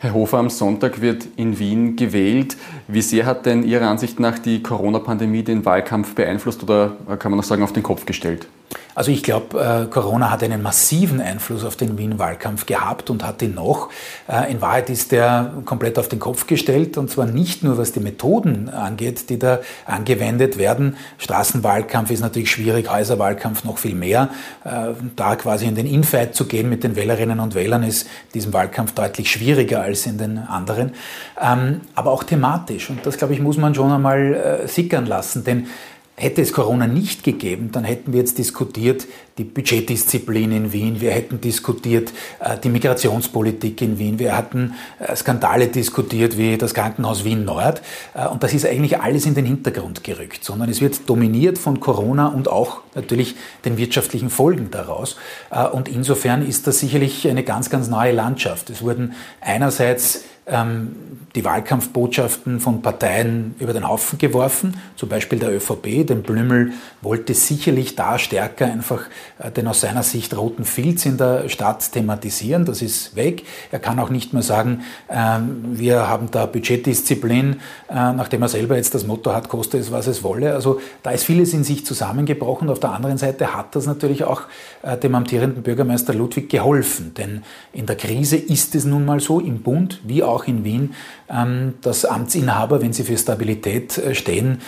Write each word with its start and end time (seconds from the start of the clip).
Herr 0.00 0.14
Hofer, 0.14 0.38
am 0.38 0.48
Sonntag 0.48 1.00
wird 1.00 1.26
in 1.34 1.58
Wien 1.58 1.96
gewählt. 1.96 2.56
Wie 2.86 3.02
sehr 3.02 3.26
hat 3.26 3.46
denn 3.46 3.64
Ihrer 3.64 3.88
Ansicht 3.88 4.20
nach 4.20 4.38
die 4.38 4.62
Corona-Pandemie 4.62 5.42
den 5.42 5.64
Wahlkampf 5.64 6.14
beeinflusst 6.14 6.62
oder 6.62 6.96
kann 7.18 7.32
man 7.32 7.38
noch 7.38 7.44
sagen 7.44 7.64
auf 7.64 7.72
den 7.72 7.82
Kopf 7.82 8.06
gestellt? 8.06 8.46
Also 8.94 9.12
ich 9.12 9.22
glaube, 9.22 9.60
äh, 9.60 9.86
Corona 9.86 10.30
hat 10.30 10.42
einen 10.42 10.60
massiven 10.60 11.20
Einfluss 11.20 11.64
auf 11.64 11.76
den 11.76 11.96
Wien-Wahlkampf 11.98 12.66
gehabt 12.66 13.10
und 13.10 13.24
hat 13.24 13.40
ihn 13.42 13.54
noch. 13.54 13.90
Äh, 14.28 14.50
in 14.50 14.60
Wahrheit 14.60 14.90
ist 14.90 15.12
der 15.12 15.52
komplett 15.64 15.98
auf 16.00 16.08
den 16.08 16.18
Kopf 16.18 16.46
gestellt 16.48 16.98
und 16.98 17.08
zwar 17.08 17.26
nicht 17.26 17.62
nur 17.62 17.78
was 17.78 17.92
die 17.92 18.00
Methoden 18.00 18.68
angeht, 18.68 19.30
die 19.30 19.38
da 19.38 19.60
angewendet 19.86 20.58
werden. 20.58 20.96
Straßenwahlkampf 21.18 22.10
ist 22.10 22.20
natürlich 22.20 22.50
schwierig, 22.50 22.90
Häuserwahlkampf 22.90 23.62
noch 23.62 23.78
viel 23.78 23.94
mehr. 23.94 24.30
Äh, 24.64 24.94
da 25.14 25.36
quasi 25.36 25.66
in 25.66 25.76
den 25.76 25.86
Infight 25.86 26.34
zu 26.34 26.46
gehen 26.46 26.68
mit 26.68 26.82
den 26.82 26.96
Wählerinnen 26.96 27.38
und 27.38 27.54
Wählern 27.54 27.84
ist 27.84 28.08
diesem 28.34 28.52
Wahlkampf 28.52 28.92
deutlich 28.92 29.30
schwieriger 29.30 29.80
als 29.80 30.06
in 30.06 30.18
den 30.18 30.38
anderen. 30.38 30.92
Ähm, 31.40 31.82
aber 31.94 32.10
auch 32.10 32.24
thematisch 32.24 32.90
und 32.90 33.06
das 33.06 33.16
glaube 33.16 33.32
ich 33.34 33.40
muss 33.40 33.58
man 33.58 33.76
schon 33.76 33.92
einmal 33.92 34.34
äh, 34.34 34.66
sickern 34.66 35.06
lassen, 35.06 35.44
denn 35.44 35.68
Hätte 36.20 36.42
es 36.42 36.52
Corona 36.52 36.88
nicht 36.88 37.22
gegeben, 37.22 37.70
dann 37.70 37.84
hätten 37.84 38.12
wir 38.12 38.18
jetzt 38.18 38.38
diskutiert 38.38 39.06
die 39.38 39.44
Budgetdisziplin 39.44 40.50
in 40.50 40.72
Wien, 40.72 41.00
wir 41.00 41.12
hätten 41.12 41.40
diskutiert 41.40 42.12
äh, 42.40 42.58
die 42.58 42.68
Migrationspolitik 42.68 43.80
in 43.80 44.00
Wien, 44.00 44.18
wir 44.18 44.36
hatten 44.36 44.74
äh, 44.98 45.14
Skandale 45.14 45.68
diskutiert 45.68 46.36
wie 46.36 46.58
das 46.58 46.74
Krankenhaus 46.74 47.24
Wien 47.24 47.44
Nord 47.44 47.82
äh, 48.14 48.26
und 48.26 48.42
das 48.42 48.52
ist 48.52 48.66
eigentlich 48.66 49.00
alles 49.00 49.26
in 49.26 49.36
den 49.36 49.46
Hintergrund 49.46 50.02
gerückt, 50.02 50.44
sondern 50.44 50.68
es 50.68 50.80
wird 50.80 51.08
dominiert 51.08 51.56
von 51.56 51.78
Corona 51.78 52.26
und 52.26 52.48
auch 52.48 52.80
natürlich 52.96 53.36
den 53.64 53.78
wirtschaftlichen 53.78 54.28
Folgen 54.28 54.72
daraus. 54.72 55.16
Und 55.72 55.88
insofern 55.88 56.44
ist 56.44 56.66
das 56.66 56.80
sicherlich 56.80 57.28
eine 57.28 57.44
ganz, 57.44 57.70
ganz 57.70 57.88
neue 57.88 58.12
Landschaft. 58.12 58.70
Es 58.70 58.82
wurden 58.82 59.14
einerseits 59.40 60.24
die 61.34 61.44
Wahlkampfbotschaften 61.44 62.58
von 62.58 62.82
Parteien 62.82 63.54
über 63.58 63.72
den 63.72 63.86
Haufen 63.86 64.18
geworfen, 64.18 64.76
zum 64.96 65.08
Beispiel 65.08 65.38
der 65.38 65.54
ÖVP. 65.54 66.06
Denn 66.06 66.22
Blümel 66.22 66.72
wollte 67.02 67.34
sicherlich 67.34 67.94
da 67.94 68.18
stärker 68.18 68.66
einfach 68.66 69.02
äh, 69.38 69.50
den 69.50 69.68
aus 69.68 69.80
seiner 69.80 70.02
Sicht 70.02 70.36
roten 70.36 70.64
Filz 70.64 71.06
in 71.06 71.16
der 71.16 71.48
Stadt 71.48 71.92
thematisieren. 71.92 72.64
Das 72.64 72.82
ist 72.82 73.14
weg. 73.14 73.44
Er 73.70 73.78
kann 73.78 73.98
auch 74.00 74.10
nicht 74.10 74.32
mehr 74.32 74.42
sagen, 74.42 74.82
ähm, 75.08 75.78
wir 75.78 76.08
haben 76.08 76.30
da 76.30 76.46
Budgetdisziplin, 76.46 77.60
äh, 77.88 77.94
nachdem 77.94 78.42
er 78.42 78.48
selber 78.48 78.76
jetzt 78.76 78.94
das 78.94 79.06
Motto 79.06 79.32
hat, 79.32 79.48
koste 79.48 79.78
es, 79.78 79.92
was 79.92 80.06
es 80.06 80.24
wolle. 80.24 80.54
Also 80.54 80.80
da 81.02 81.10
ist 81.10 81.24
vieles 81.24 81.52
in 81.52 81.62
sich 81.62 81.84
zusammengebrochen. 81.84 82.70
Auf 82.70 82.80
der 82.80 82.92
anderen 82.92 83.18
Seite 83.18 83.54
hat 83.54 83.76
das 83.76 83.86
natürlich 83.86 84.24
auch 84.24 84.42
äh, 84.82 84.96
dem 84.96 85.14
amtierenden 85.14 85.62
Bürgermeister 85.62 86.14
Ludwig 86.14 86.48
geholfen. 86.48 87.12
Denn 87.14 87.42
in 87.72 87.86
der 87.86 87.96
Krise 87.96 88.36
ist 88.36 88.74
es 88.74 88.84
nun 88.84 89.04
mal 89.04 89.20
so, 89.20 89.40
im 89.40 89.62
Bund 89.62 90.00
wie 90.04 90.22
auch 90.22 90.37
in 90.46 90.64
Wien, 90.64 90.94
ähm, 91.28 91.74
dass 91.82 92.04
Amtsinhaber, 92.04 92.80
wenn 92.82 92.92
sie 92.92 93.02
für 93.02 93.16
Stabilität 93.16 94.00
stehen, 94.12 94.60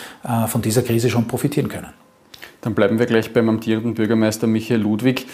von 0.46 0.62
dieser 0.62 0.82
Krise 0.82 1.10
schon 1.10 1.26
profitieren 1.26 1.68
können. 1.68 1.88
Dann 2.60 2.74
bleiben 2.74 2.98
wir 2.98 3.06
gleich 3.06 3.32
beim 3.32 3.48
amtierenden 3.48 3.94
Bürgermeister 3.94 4.46
Michael 4.46 4.80
Ludwig. 4.80 5.26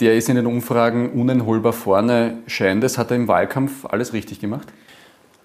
Der 0.00 0.14
ist 0.16 0.28
in 0.28 0.36
den 0.36 0.46
Umfragen 0.46 1.10
uneinholbar 1.10 1.72
vorne. 1.72 2.38
Scheint 2.46 2.84
es, 2.84 2.98
hat 2.98 3.10
er 3.10 3.16
im 3.16 3.28
Wahlkampf 3.28 3.84
alles 3.86 4.12
richtig 4.12 4.40
gemacht? 4.40 4.68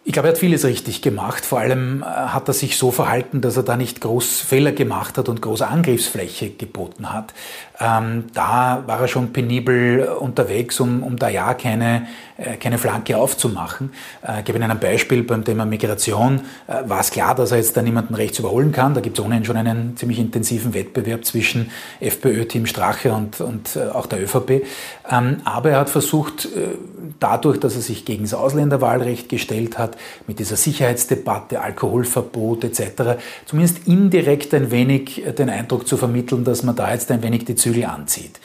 Ich 0.07 0.13
glaube, 0.13 0.29
er 0.29 0.31
hat 0.31 0.37
vieles 0.37 0.63
richtig 0.63 1.01
gemacht. 1.01 1.45
Vor 1.45 1.59
allem 1.59 2.01
äh, 2.01 2.05
hat 2.05 2.47
er 2.47 2.53
sich 2.53 2.77
so 2.77 2.91
verhalten, 2.91 3.41
dass 3.41 3.57
er 3.57 3.63
da 3.63 3.75
nicht 3.75 3.99
groß 3.99 4.39
Fehler 4.39 4.71
gemacht 4.71 5.17
hat 5.17 5.27
und 5.27 5.41
große 5.41 5.67
Angriffsfläche 5.67 6.51
geboten 6.51 7.11
hat. 7.11 7.33
Ähm, 7.77 8.27
da 8.33 8.83
war 8.87 9.01
er 9.01 9.09
schon 9.09 9.33
penibel 9.33 10.07
unterwegs, 10.19 10.79
um, 10.79 11.03
um 11.03 11.17
da 11.17 11.27
ja 11.27 11.53
keine, 11.53 12.07
äh, 12.37 12.55
keine 12.55 12.77
Flanke 12.77 13.17
aufzumachen. 13.17 13.91
Äh, 14.25 14.39
ich 14.39 14.45
gebe 14.45 14.57
Ihnen 14.57 14.71
ein 14.71 14.79
Beispiel 14.79 15.23
beim 15.23 15.43
Thema 15.43 15.65
Migration. 15.65 16.39
Äh, 16.67 16.87
war 16.89 17.01
es 17.01 17.11
klar, 17.11 17.35
dass 17.35 17.51
er 17.51 17.57
jetzt 17.57 17.75
da 17.75 17.81
niemanden 17.81 18.15
rechts 18.15 18.39
überholen 18.39 18.71
kann. 18.71 18.93
Da 18.93 19.01
gibt 19.01 19.19
es 19.19 19.25
ohnehin 19.25 19.43
schon 19.43 19.57
einen 19.57 19.97
ziemlich 19.97 20.19
intensiven 20.19 20.73
Wettbewerb 20.73 21.25
zwischen 21.25 21.69
FPÖ-Team 21.99 22.65
Strache 22.65 23.11
und, 23.11 23.41
und 23.41 23.75
äh, 23.75 23.89
auch 23.89 24.05
der 24.05 24.23
ÖVP. 24.23 24.65
Ähm, 25.11 25.41
aber 25.43 25.71
er 25.71 25.79
hat 25.79 25.89
versucht, 25.89 26.45
äh, 26.45 26.77
dadurch, 27.19 27.59
dass 27.59 27.75
er 27.75 27.81
sich 27.81 28.05
gegen 28.05 28.23
das 28.23 28.33
Ausländerwahlrecht 28.33 29.27
gestellt 29.27 29.77
hat, 29.77 29.96
mit 30.27 30.39
dieser 30.39 30.55
Sicherheitsdebatte, 30.55 31.61
Alkoholverbot 31.61 32.63
etc., 32.63 33.19
zumindest 33.45 33.87
indirekt 33.87 34.53
ein 34.53 34.71
wenig 34.71 35.23
den 35.37 35.49
Eindruck 35.49 35.87
zu 35.87 35.97
vermitteln, 35.97 36.43
dass 36.43 36.63
man 36.63 36.75
da 36.75 36.93
jetzt 36.93 37.11
ein 37.11 37.23
wenig 37.23 37.45
die 37.45 37.55
Zügel 37.55 37.85
anzieht. 37.85 38.39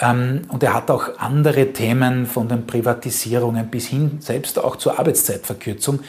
Ähm, 0.00 0.42
und 0.48 0.62
er 0.62 0.74
hat 0.74 0.90
auch 0.90 1.18
andere 1.18 1.72
Themen 1.72 2.26
von 2.26 2.48
den 2.48 2.66
Privatisierungen 2.66 3.68
bis 3.68 3.86
hin 3.86 4.18
selbst 4.20 4.58
auch 4.58 4.76
zur 4.76 4.98
Arbeitszeitverkürzung 4.98 6.00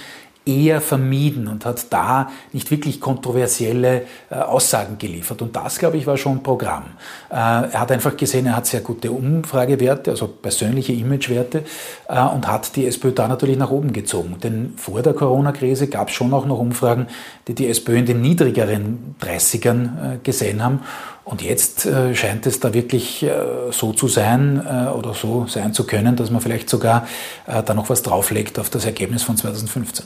eher 0.48 0.82
vermieden 0.82 1.48
und 1.48 1.66
hat 1.66 1.92
da 1.92 2.30
nicht 2.54 2.72
wirklich 2.72 3.02
kontroversielle 3.02 4.04
äh, 4.30 4.36
Aussagen 4.36 4.98
geliefert. 4.98 5.42
Und 5.42 5.56
das, 5.56 5.78
glaube 5.78 5.98
ich, 5.98 6.08
war 6.08 6.18
schon 6.18 6.42
Programm. 6.42 6.86
Äh, 7.30 7.36
er 7.36 7.80
hat 7.82 7.92
einfach 7.92 8.16
gesehen, 8.16 8.46
er 8.46 8.56
hat 8.56 8.66
sehr 8.66 8.82
gute 8.82 9.12
Umfragewerte, 9.12 10.12
also 10.12 10.28
persönliche 10.28 10.94
Imagewerte 10.94 11.64
äh, 12.08 12.22
und 12.22 12.48
hat 12.48 12.76
die 12.76 12.88
SPÖ 12.88 13.12
da 13.12 13.28
natürlich 13.28 13.58
nach 13.58 13.72
oben 13.72 13.94
gezogen. 13.94 14.38
Denn 14.42 14.74
vor 14.78 15.02
der 15.02 15.14
Corona-Krise 15.14 15.88
gab 15.88 16.10
es 16.10 16.16
schon 16.16 16.34
auch 16.34 16.46
noch 16.46 16.60
Umfragen, 16.60 17.08
die 17.48 17.54
die 17.54 17.68
SPÖ 17.68 17.98
in 17.98 18.06
den 18.06 18.22
niedrigeren 18.22 19.16
30ern 19.22 20.16
äh, 20.16 20.18
gesehen 20.24 20.64
haben. 20.64 20.82
Und 21.26 21.42
jetzt 21.42 21.86
äh, 21.86 22.16
scheint 22.16 22.46
es 22.46 22.62
da 22.62 22.74
wirklich 22.74 23.24
äh, 23.24 23.32
so 23.72 23.92
zu 23.92 24.08
sein 24.08 24.66
oder 24.88 25.14
so 25.14 25.46
sein 25.48 25.74
zu 25.74 25.86
können, 25.86 26.16
dass 26.16 26.32
man 26.32 26.42
vielleicht 26.42 26.70
sogar 26.70 27.08
da 27.46 27.74
noch 27.74 27.90
was 27.90 28.02
drauflegt 28.02 28.60
auf 28.60 28.70
das 28.70 28.86
Ergebnis 28.86 29.24
von 29.24 29.38
2015. 29.38 30.06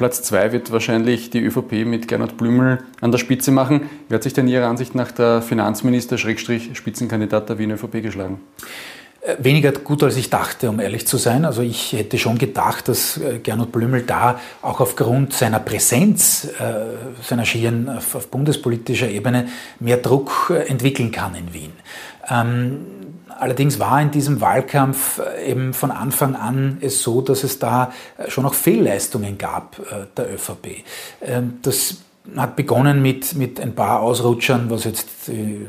Platz 0.00 0.22
zwei 0.22 0.50
wird 0.50 0.72
wahrscheinlich 0.72 1.28
die 1.28 1.40
ÖVP 1.40 1.84
mit 1.84 2.08
Gernot 2.08 2.38
Blümel 2.38 2.78
an 3.02 3.12
der 3.12 3.18
Spitze 3.18 3.50
machen. 3.50 3.90
Wie 4.08 4.14
hat 4.14 4.22
sich 4.22 4.32
denn 4.32 4.48
Ihrer 4.48 4.66
Ansicht 4.66 4.94
nach 4.94 5.12
der 5.12 5.42
Finanzminister 5.42 6.16
Spitzenkandidat 6.16 7.50
der 7.50 7.58
Wien 7.58 7.70
ÖVP 7.70 8.00
geschlagen? 8.00 8.40
Äh, 9.20 9.36
weniger 9.40 9.72
gut, 9.72 10.02
als 10.02 10.16
ich 10.16 10.30
dachte, 10.30 10.70
um 10.70 10.80
ehrlich 10.80 11.06
zu 11.06 11.18
sein. 11.18 11.44
Also 11.44 11.60
ich 11.60 11.92
hätte 11.92 12.16
schon 12.16 12.38
gedacht, 12.38 12.88
dass 12.88 13.18
äh, 13.18 13.40
Gernot 13.40 13.72
Blümel 13.72 14.00
da 14.00 14.40
auch 14.62 14.80
aufgrund 14.80 15.34
seiner 15.34 15.58
Präsenz, 15.58 16.48
äh, 16.58 17.22
seiner 17.22 17.44
Schieren 17.44 17.90
auf, 17.90 18.14
auf 18.14 18.28
bundespolitischer 18.28 19.10
Ebene 19.10 19.48
mehr 19.80 19.98
Druck 19.98 20.50
entwickeln 20.66 21.10
kann 21.10 21.34
in 21.34 21.52
Wien. 21.52 21.72
Allerdings 23.40 23.78
war 23.78 24.00
in 24.02 24.10
diesem 24.10 24.40
Wahlkampf 24.42 25.18
äh, 25.18 25.50
eben 25.50 25.72
von 25.72 25.90
Anfang 25.90 26.36
an 26.36 26.76
es 26.82 27.02
so, 27.02 27.22
dass 27.22 27.42
es 27.42 27.58
da 27.58 27.92
äh, 28.18 28.30
schon 28.30 28.44
auch 28.44 28.52
Fehlleistungen 28.54 29.38
gab 29.38 29.78
äh, 29.78 30.06
der 30.16 30.34
ÖVP. 30.34 30.84
Ähm, 31.22 31.58
das 31.62 31.96
hat 32.36 32.56
begonnen 32.56 33.02
mit, 33.02 33.34
mit 33.34 33.60
ein 33.60 33.74
paar 33.74 34.00
Ausrutschern, 34.00 34.70
was 34.70 34.84
jetzt 34.84 35.08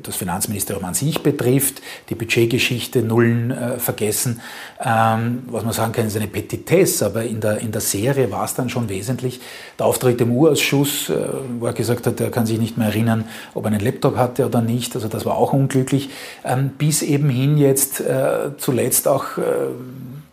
das 0.04 0.16
Finanzministerium 0.16 0.86
an 0.86 0.94
sich 0.94 1.22
betrifft, 1.22 1.82
die 2.10 2.16
Budgetgeschichte, 2.16 3.02
Nullen 3.02 3.52
äh, 3.52 3.80
vergessen. 3.80 4.42
Ähm, 4.84 5.44
was 5.48 5.64
man 5.64 5.74
sagen 5.74 5.92
kann, 5.92 6.08
ist 6.08 6.16
eine 6.16 6.28
Petitesse, 6.28 7.06
aber 7.06 7.24
in 7.24 7.40
der, 7.40 7.60
in 7.60 7.72
der 7.72 7.82
Serie 7.82 8.32
war 8.32 8.46
es 8.46 8.54
dann 8.54 8.70
schon 8.70 8.90
wesentlich. 8.90 9.40
Der 9.78 9.86
Auftritt 9.86 10.22
im 10.22 10.32
U-Ausschuss, 10.32 11.10
äh, 11.10 11.16
wo 11.60 11.66
er 11.66 11.74
gesagt 11.74 12.08
hat, 12.08 12.20
er 12.20 12.32
kann 12.32 12.46
sich 12.46 12.60
nicht 12.60 12.78
mehr 12.78 12.88
erinnern, 12.88 13.26
ob 13.54 13.66
er 13.66 13.72
einen 13.72 13.82
Laptop 13.82 14.18
hatte 14.18 14.46
oder 14.46 14.62
nicht, 14.62 14.96
also 14.96 15.08
das 15.08 15.26
war 15.26 15.38
auch 15.38 15.54
unglücklich. 15.54 16.10
Ähm, 16.44 16.72
bis 16.78 17.02
eben 17.02 17.30
hin 17.30 17.58
jetzt 17.58 18.00
äh, 18.02 18.52
zuletzt 18.58 19.08
auch 19.08 19.38
äh, 19.38 19.42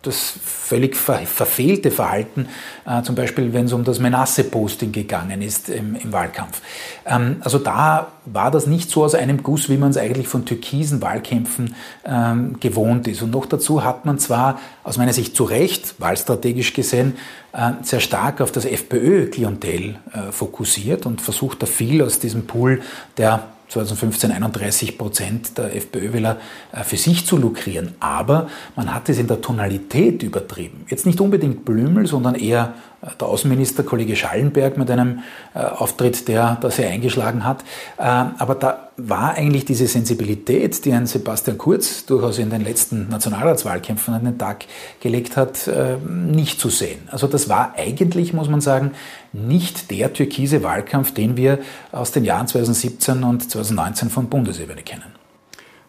das 0.02 0.34
völlig 0.44 0.96
ver 0.96 1.18
verfehlte 1.18 1.90
Verhalten, 1.90 2.48
äh, 2.86 3.02
zum 3.02 3.16
Beispiel 3.16 3.52
wenn 3.52 3.64
es 3.64 3.72
um 3.72 3.82
das 3.82 3.98
Menasse-Posting 3.98 4.92
gegangen 4.92 5.42
ist 5.42 5.68
im, 5.68 5.96
im 5.96 6.12
Wahlkampf. 6.12 6.62
Ähm, 7.04 7.36
also 7.40 7.58
da 7.58 8.12
war 8.24 8.50
das 8.52 8.66
nicht 8.68 8.90
so 8.90 9.04
aus 9.04 9.16
einem 9.16 9.42
Guss, 9.42 9.68
wie 9.68 9.76
man 9.76 9.90
es 9.90 9.96
eigentlich 9.96 10.28
von 10.28 10.44
türkisen 10.44 11.02
Wahlkämpfen 11.02 11.74
ähm, 12.04 12.60
gewohnt 12.60 13.08
ist. 13.08 13.22
Und 13.22 13.32
noch 13.32 13.46
dazu 13.46 13.82
hat 13.82 14.04
man 14.04 14.20
zwar 14.20 14.60
aus 14.84 14.98
meiner 14.98 15.12
Sicht 15.12 15.34
zu 15.34 15.44
Recht, 15.44 15.96
wahlstrategisch 15.98 16.74
gesehen, 16.74 17.16
äh, 17.52 17.72
sehr 17.82 18.00
stark 18.00 18.40
auf 18.40 18.52
das 18.52 18.66
FPÖ-Klientel 18.66 19.96
äh, 20.12 20.30
fokussiert 20.30 21.06
und 21.06 21.20
versucht 21.20 21.60
da 21.62 21.66
viel 21.66 22.02
aus 22.02 22.20
diesem 22.20 22.46
Pool 22.46 22.82
der 23.16 23.48
2015 23.68 24.32
31 24.32 24.98
Prozent 24.98 25.58
der 25.58 25.74
FPÖ-Wähler 25.76 26.38
äh, 26.72 26.84
für 26.84 26.96
sich 26.96 27.26
zu 27.26 27.36
lukrieren. 27.36 27.94
Aber 28.00 28.48
man 28.76 28.94
hat 28.94 29.08
es 29.08 29.18
in 29.18 29.26
der 29.26 29.40
Tonalität 29.40 30.22
übertrieben. 30.22 30.86
Jetzt 30.88 31.06
nicht 31.06 31.20
unbedingt 31.20 31.64
Blümel, 31.64 32.06
sondern 32.06 32.34
eher 32.34 32.74
der 33.20 33.28
Außenminister, 33.28 33.84
Kollege 33.84 34.16
Schallenberg, 34.16 34.76
mit 34.76 34.90
einem 34.90 35.20
äh, 35.54 35.60
Auftritt, 35.60 36.26
der 36.28 36.58
da 36.60 36.70
sehr 36.70 36.90
eingeschlagen 36.90 37.44
hat. 37.44 37.62
Äh, 37.96 38.02
aber 38.02 38.54
da 38.54 38.90
war 38.96 39.34
eigentlich 39.34 39.64
diese 39.64 39.86
Sensibilität, 39.86 40.84
die 40.84 40.92
ein 40.92 41.06
Sebastian 41.06 41.58
Kurz 41.58 42.06
durchaus 42.06 42.38
in 42.38 42.50
den 42.50 42.64
letzten 42.64 43.08
Nationalratswahlkämpfen 43.08 44.14
an 44.14 44.24
den 44.24 44.38
Tag 44.38 44.64
gelegt 45.00 45.36
hat, 45.36 45.68
äh, 45.68 45.96
nicht 46.04 46.60
zu 46.60 46.70
sehen. 46.70 47.08
Also 47.10 47.28
das 47.28 47.48
war 47.48 47.74
eigentlich, 47.76 48.32
muss 48.32 48.48
man 48.48 48.60
sagen, 48.60 48.92
nicht 49.32 49.90
der 49.90 50.12
türkise 50.12 50.62
Wahlkampf, 50.62 51.12
den 51.12 51.36
wir 51.36 51.60
aus 51.92 52.10
den 52.10 52.24
Jahren 52.24 52.48
2017 52.48 53.22
und 53.22 53.50
2019 53.50 54.10
von 54.10 54.28
Bundesebene 54.28 54.82
kennen. 54.82 55.17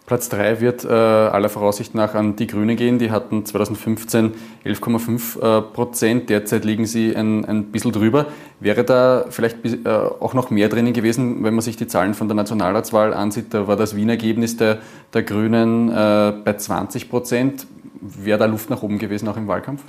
Platz 0.10 0.28
3 0.30 0.60
wird 0.60 0.86
äh, 0.86 0.88
aller 0.90 1.50
Voraussicht 1.50 1.94
nach 1.94 2.16
an 2.16 2.36
die 2.36 2.48
Grünen 2.48 2.76
gehen. 2.76 2.98
Die 2.98 3.12
hatten 3.12 3.46
2015 3.46 4.34
11,5 4.66 5.38
äh, 5.38 5.62
Prozent. 5.62 6.32
Derzeit 6.32 6.66
liegen 6.66 6.88
sie 6.88 7.16
ein, 7.16 7.46
ein 7.46 7.66
bisschen 7.66 7.92
drüber. 7.92 8.26
Wäre 8.60 8.84
da 8.84 9.26
vielleicht 9.30 9.64
äh, 9.64 9.88
auch 9.88 10.34
noch 10.34 10.50
mehr 10.50 10.68
drinnen 10.68 10.94
gewesen, 10.94 11.44
wenn 11.44 11.54
man 11.54 11.62
sich 11.62 11.78
die 11.78 11.86
Zahlen 11.86 12.16
von 12.16 12.28
der 12.28 12.34
Nationalratswahl 12.34 13.14
ansieht? 13.14 13.54
Da 13.54 13.68
war 13.68 13.76
das 13.76 13.96
Wienergebnis 13.96 14.58
der, 14.58 14.80
der 15.14 15.22
Grünen 15.22 15.90
äh, 15.90 16.34
bei 16.44 16.54
20 16.54 17.08
Prozent. 17.08 17.68
Wäre 18.02 18.40
da 18.40 18.46
Luft 18.46 18.72
nach 18.72 18.82
oben 18.82 18.98
gewesen, 18.98 19.28
auch 19.28 19.38
im 19.38 19.48
Wahlkampf? 19.48 19.84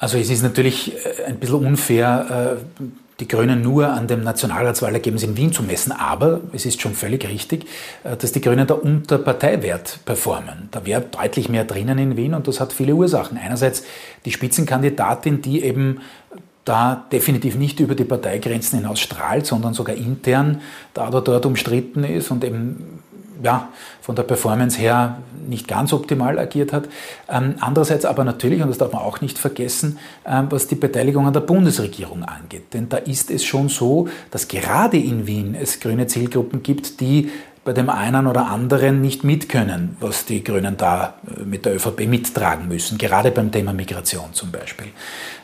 Also 0.00 0.18
es 0.18 0.30
ist 0.30 0.42
natürlich 0.42 0.96
äh, 0.96 1.26
ein 1.28 1.38
bisschen 1.38 1.64
unfair, 1.64 2.58
äh, 2.80 2.82
die 3.20 3.28
Grünen 3.28 3.62
nur 3.62 3.88
an 3.88 4.06
dem 4.06 4.22
Nationalratswahlergebnis 4.22 5.22
in 5.22 5.36
Wien 5.36 5.52
zu 5.52 5.62
messen. 5.62 5.92
Aber 5.92 6.40
es 6.52 6.66
ist 6.66 6.80
schon 6.80 6.94
völlig 6.94 7.28
richtig, 7.28 7.66
äh, 8.02 8.16
dass 8.16 8.32
die 8.32 8.40
Grünen 8.40 8.66
da 8.66 8.74
unter 8.74 9.18
Parteiwert 9.18 10.00
performen. 10.04 10.68
Da 10.70 10.84
wäre 10.84 11.02
deutlich 11.02 11.48
mehr 11.48 11.64
drinnen 11.64 11.98
in 11.98 12.16
Wien 12.16 12.34
und 12.34 12.48
das 12.48 12.60
hat 12.60 12.72
viele 12.72 12.94
Ursachen. 12.94 13.38
Einerseits 13.38 13.84
die 14.24 14.32
Spitzenkandidatin, 14.32 15.42
die 15.42 15.62
eben 15.62 16.00
da 16.64 17.04
definitiv 17.12 17.56
nicht 17.56 17.80
über 17.80 17.94
die 17.94 18.04
Parteigrenzen 18.04 18.78
hinaus 18.78 19.00
strahlt, 19.00 19.46
sondern 19.46 19.74
sogar 19.74 19.96
intern 19.96 20.62
da 20.94 21.08
oder 21.08 21.20
dort 21.20 21.44
umstritten 21.46 22.04
ist 22.04 22.30
und 22.30 22.42
eben 22.42 23.02
ja, 23.42 23.68
von 24.00 24.16
der 24.16 24.22
Performance 24.22 24.78
her 24.78 25.18
nicht 25.46 25.68
ganz 25.68 25.92
optimal 25.92 26.38
agiert 26.38 26.72
hat. 26.72 26.88
Ähm, 27.28 27.56
andererseits 27.60 28.04
aber 28.04 28.24
natürlich, 28.24 28.62
und 28.62 28.68
das 28.68 28.78
darf 28.78 28.92
man 28.92 29.02
auch 29.02 29.20
nicht 29.20 29.38
vergessen, 29.38 29.98
ähm, 30.26 30.46
was 30.50 30.66
die 30.66 30.74
Beteiligung 30.74 31.26
an 31.26 31.32
der 31.32 31.40
Bundesregierung 31.40 32.22
angeht. 32.22 32.72
Denn 32.72 32.88
da 32.88 32.98
ist 32.98 33.30
es 33.30 33.44
schon 33.44 33.68
so, 33.68 34.08
dass 34.30 34.48
gerade 34.48 34.96
in 34.98 35.26
Wien 35.26 35.54
es 35.60 35.80
grüne 35.80 36.06
Zielgruppen 36.06 36.62
gibt, 36.62 37.00
die 37.00 37.30
bei 37.64 37.72
dem 37.72 37.88
einen 37.88 38.26
oder 38.26 38.46
anderen 38.46 39.00
nicht 39.00 39.24
mitkönnen, 39.24 39.96
was 39.98 40.26
die 40.26 40.44
Grünen 40.44 40.76
da 40.76 41.14
äh, 41.26 41.44
mit 41.44 41.64
der 41.64 41.74
ÖVP 41.74 42.06
mittragen 42.06 42.68
müssen, 42.68 42.98
gerade 42.98 43.30
beim 43.30 43.50
Thema 43.50 43.72
Migration 43.72 44.32
zum 44.32 44.50
Beispiel. 44.50 44.88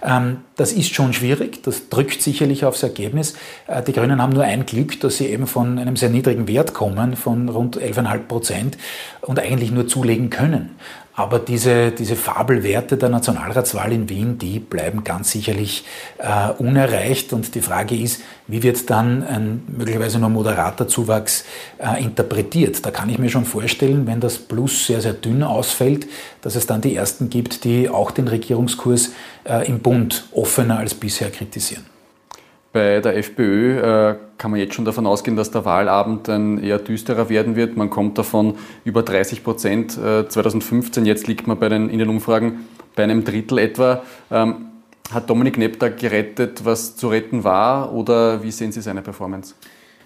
Ähm, 0.02 0.38
das 0.56 0.72
ist 0.72 0.94
schon 0.94 1.12
schwierig, 1.12 1.62
das 1.62 1.88
drückt 1.88 2.20
sicherlich 2.20 2.64
aufs 2.64 2.82
Ergebnis. 2.82 3.34
Äh, 3.66 3.82
die 3.82 3.92
Grünen 3.92 4.20
haben 4.20 4.34
nur 4.34 4.44
ein 4.44 4.66
Glück, 4.66 5.00
dass 5.00 5.16
sie 5.16 5.26
eben 5.26 5.46
von 5.46 5.78
einem 5.78 5.96
sehr 5.96 6.10
niedrigen 6.10 6.46
Wert 6.46 6.74
kommen, 6.74 7.16
von 7.16 7.48
rund 7.48 7.78
11,5 7.78 8.18
Prozent 8.18 8.78
und 9.22 9.38
eigentlich 9.38 9.70
nur 9.70 9.86
zulegen 9.86 10.28
können. 10.28 10.76
Aber 11.20 11.38
diese, 11.38 11.90
diese 11.90 12.16
Fabelwerte 12.16 12.96
der 12.96 13.10
Nationalratswahl 13.10 13.92
in 13.92 14.08
Wien, 14.08 14.38
die 14.38 14.58
bleiben 14.58 15.04
ganz 15.04 15.30
sicherlich 15.30 15.84
äh, 16.16 16.50
unerreicht. 16.52 17.34
Und 17.34 17.54
die 17.54 17.60
Frage 17.60 17.94
ist, 17.94 18.22
wie 18.46 18.62
wird 18.62 18.88
dann 18.88 19.22
ein 19.22 19.62
möglicherweise 19.68 20.18
nur 20.18 20.30
moderater 20.30 20.88
Zuwachs 20.88 21.44
äh, 21.78 22.02
interpretiert? 22.02 22.86
Da 22.86 22.90
kann 22.90 23.10
ich 23.10 23.18
mir 23.18 23.28
schon 23.28 23.44
vorstellen, 23.44 24.06
wenn 24.06 24.20
das 24.20 24.38
Plus 24.38 24.86
sehr, 24.86 25.02
sehr 25.02 25.12
dünn 25.12 25.42
ausfällt, 25.42 26.06
dass 26.40 26.56
es 26.56 26.66
dann 26.66 26.80
die 26.80 26.96
Ersten 26.96 27.28
gibt, 27.28 27.64
die 27.64 27.90
auch 27.90 28.12
den 28.12 28.26
Regierungskurs 28.26 29.10
äh, 29.44 29.68
im 29.68 29.80
Bund 29.80 30.24
offener 30.32 30.78
als 30.78 30.94
bisher 30.94 31.30
kritisieren. 31.30 31.84
Bei 32.72 33.00
der 33.00 33.16
FPÖ 33.16 33.78
äh, 33.78 34.16
kann 34.38 34.52
man 34.52 34.60
jetzt 34.60 34.74
schon 34.74 34.84
davon 34.84 35.04
ausgehen, 35.04 35.36
dass 35.36 35.50
der 35.50 35.64
Wahlabend 35.64 36.28
ein 36.28 36.62
eher 36.62 36.78
düsterer 36.78 37.28
werden 37.28 37.56
wird. 37.56 37.76
Man 37.76 37.90
kommt 37.90 38.16
davon 38.16 38.54
über 38.84 39.02
30 39.02 39.42
Prozent 39.42 39.98
äh, 39.98 40.28
2015. 40.28 41.04
Jetzt 41.04 41.26
liegt 41.26 41.48
man 41.48 41.58
bei 41.58 41.68
den, 41.68 41.90
in 41.90 41.98
den 41.98 42.08
Umfragen 42.08 42.68
bei 42.94 43.02
einem 43.02 43.24
Drittel 43.24 43.58
etwa. 43.58 44.02
Ähm, 44.30 44.66
hat 45.10 45.28
Dominik 45.28 45.58
Nepp 45.58 45.80
da 45.80 45.88
gerettet, 45.88 46.64
was 46.64 46.94
zu 46.94 47.08
retten 47.08 47.42
war? 47.42 47.92
Oder 47.92 48.44
wie 48.44 48.52
sehen 48.52 48.70
Sie 48.70 48.80
seine 48.80 49.02
Performance? 49.02 49.54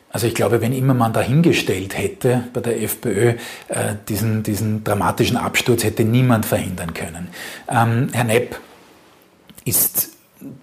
Also 0.09 0.27
ich 0.27 0.35
glaube, 0.35 0.63
wenn 0.63 0.73
immer 0.73 0.95
man 0.95 1.13
dahingestellt 1.13 1.99
hätte 1.99 2.45
bei 2.55 2.61
der 2.61 2.81
FPÖ, 2.83 3.35
äh, 3.69 3.97
diesen, 4.09 4.43
diesen 4.43 4.85
dramatischen 4.85 5.37
Absturz 5.37 5.85
hätte 5.85 6.05
niemand 6.05 6.47
verhindern 6.47 6.95
können. 6.95 7.29
Ähm, 7.69 8.09
Herr 8.13 8.25
Nepp 8.25 8.59
ist 9.67 10.14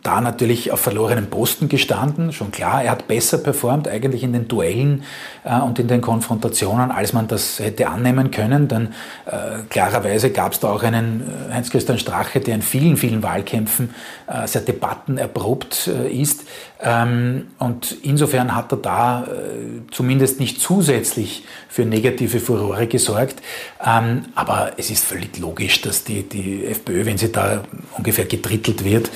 da 0.03 0.21
natürlich 0.21 0.71
auf 0.71 0.79
verlorenen 0.79 1.27
Posten 1.27 1.69
gestanden, 1.69 2.33
schon 2.33 2.51
klar. 2.51 2.83
Er 2.83 2.91
hat 2.91 3.07
besser 3.07 3.37
performt 3.37 3.87
eigentlich 3.87 4.23
in 4.23 4.33
den 4.33 4.47
Duellen 4.47 5.03
äh, 5.43 5.59
und 5.59 5.79
in 5.79 5.87
den 5.87 6.01
Konfrontationen, 6.01 6.91
als 6.91 7.13
man 7.13 7.27
das 7.27 7.59
hätte 7.59 7.87
annehmen 7.87 8.31
können. 8.31 8.67
Denn 8.67 8.89
äh, 9.25 9.63
klarerweise 9.69 10.31
gab 10.31 10.53
es 10.53 10.59
da 10.59 10.71
auch 10.71 10.83
einen 10.83 11.21
äh, 11.49 11.53
Heinz-Christian 11.53 11.99
Strache, 11.99 12.39
der 12.39 12.55
in 12.55 12.61
vielen, 12.61 12.97
vielen 12.97 13.23
Wahlkämpfen 13.23 13.93
äh, 14.27 14.47
sehr 14.47 14.61
debattenerprobt 14.61 15.87
äh, 15.87 16.09
ist. 16.11 16.45
Ähm, 16.83 17.47
und 17.59 17.97
insofern 18.01 18.55
hat 18.55 18.71
er 18.71 18.77
da 18.77 19.23
äh, 19.23 19.81
zumindest 19.91 20.39
nicht 20.39 20.59
zusätzlich 20.59 21.45
für 21.69 21.85
negative 21.85 22.39
Furore 22.39 22.87
gesorgt. 22.87 23.41
Ähm, 23.85 24.23
aber 24.33 24.73
es 24.77 24.89
ist 24.89 25.05
völlig 25.05 25.37
logisch, 25.37 25.81
dass 25.81 26.03
die, 26.03 26.23
die 26.23 26.65
FPÖ, 26.65 27.05
wenn 27.05 27.17
sie 27.17 27.31
da 27.31 27.63
ungefähr 27.97 28.25
gedrittelt 28.25 28.83
wird, 28.83 29.11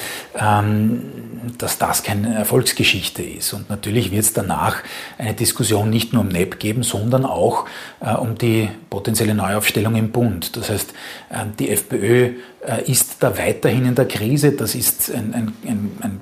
ähm, 0.61 1.01
dass 1.57 1.77
das 1.77 2.03
keine 2.03 2.33
Erfolgsgeschichte 2.33 3.21
ist. 3.21 3.53
Und 3.53 3.69
natürlich 3.69 4.11
wird 4.11 4.23
es 4.23 4.33
danach 4.33 4.77
eine 5.17 5.33
Diskussion 5.33 5.89
nicht 5.89 6.13
nur 6.13 6.23
um 6.23 6.29
NEP 6.29 6.59
geben, 6.59 6.83
sondern 6.83 7.25
auch 7.25 7.65
äh, 7.99 8.13
um 8.13 8.37
die 8.37 8.69
potenzielle 8.89 9.35
Neuaufstellung 9.35 9.95
im 9.95 10.11
Bund. 10.11 10.55
Das 10.55 10.69
heißt, 10.69 10.91
äh, 11.29 11.45
die 11.59 11.69
FPÖ 11.69 12.33
äh, 12.67 12.91
ist 12.91 13.17
da 13.19 13.37
weiterhin 13.37 13.85
in 13.85 13.95
der 13.95 14.07
Krise. 14.07 14.53
Das 14.53 14.75
ist 14.75 15.13
ein, 15.13 15.33
ein, 15.33 15.53
ein, 15.65 15.91
ein 16.01 16.21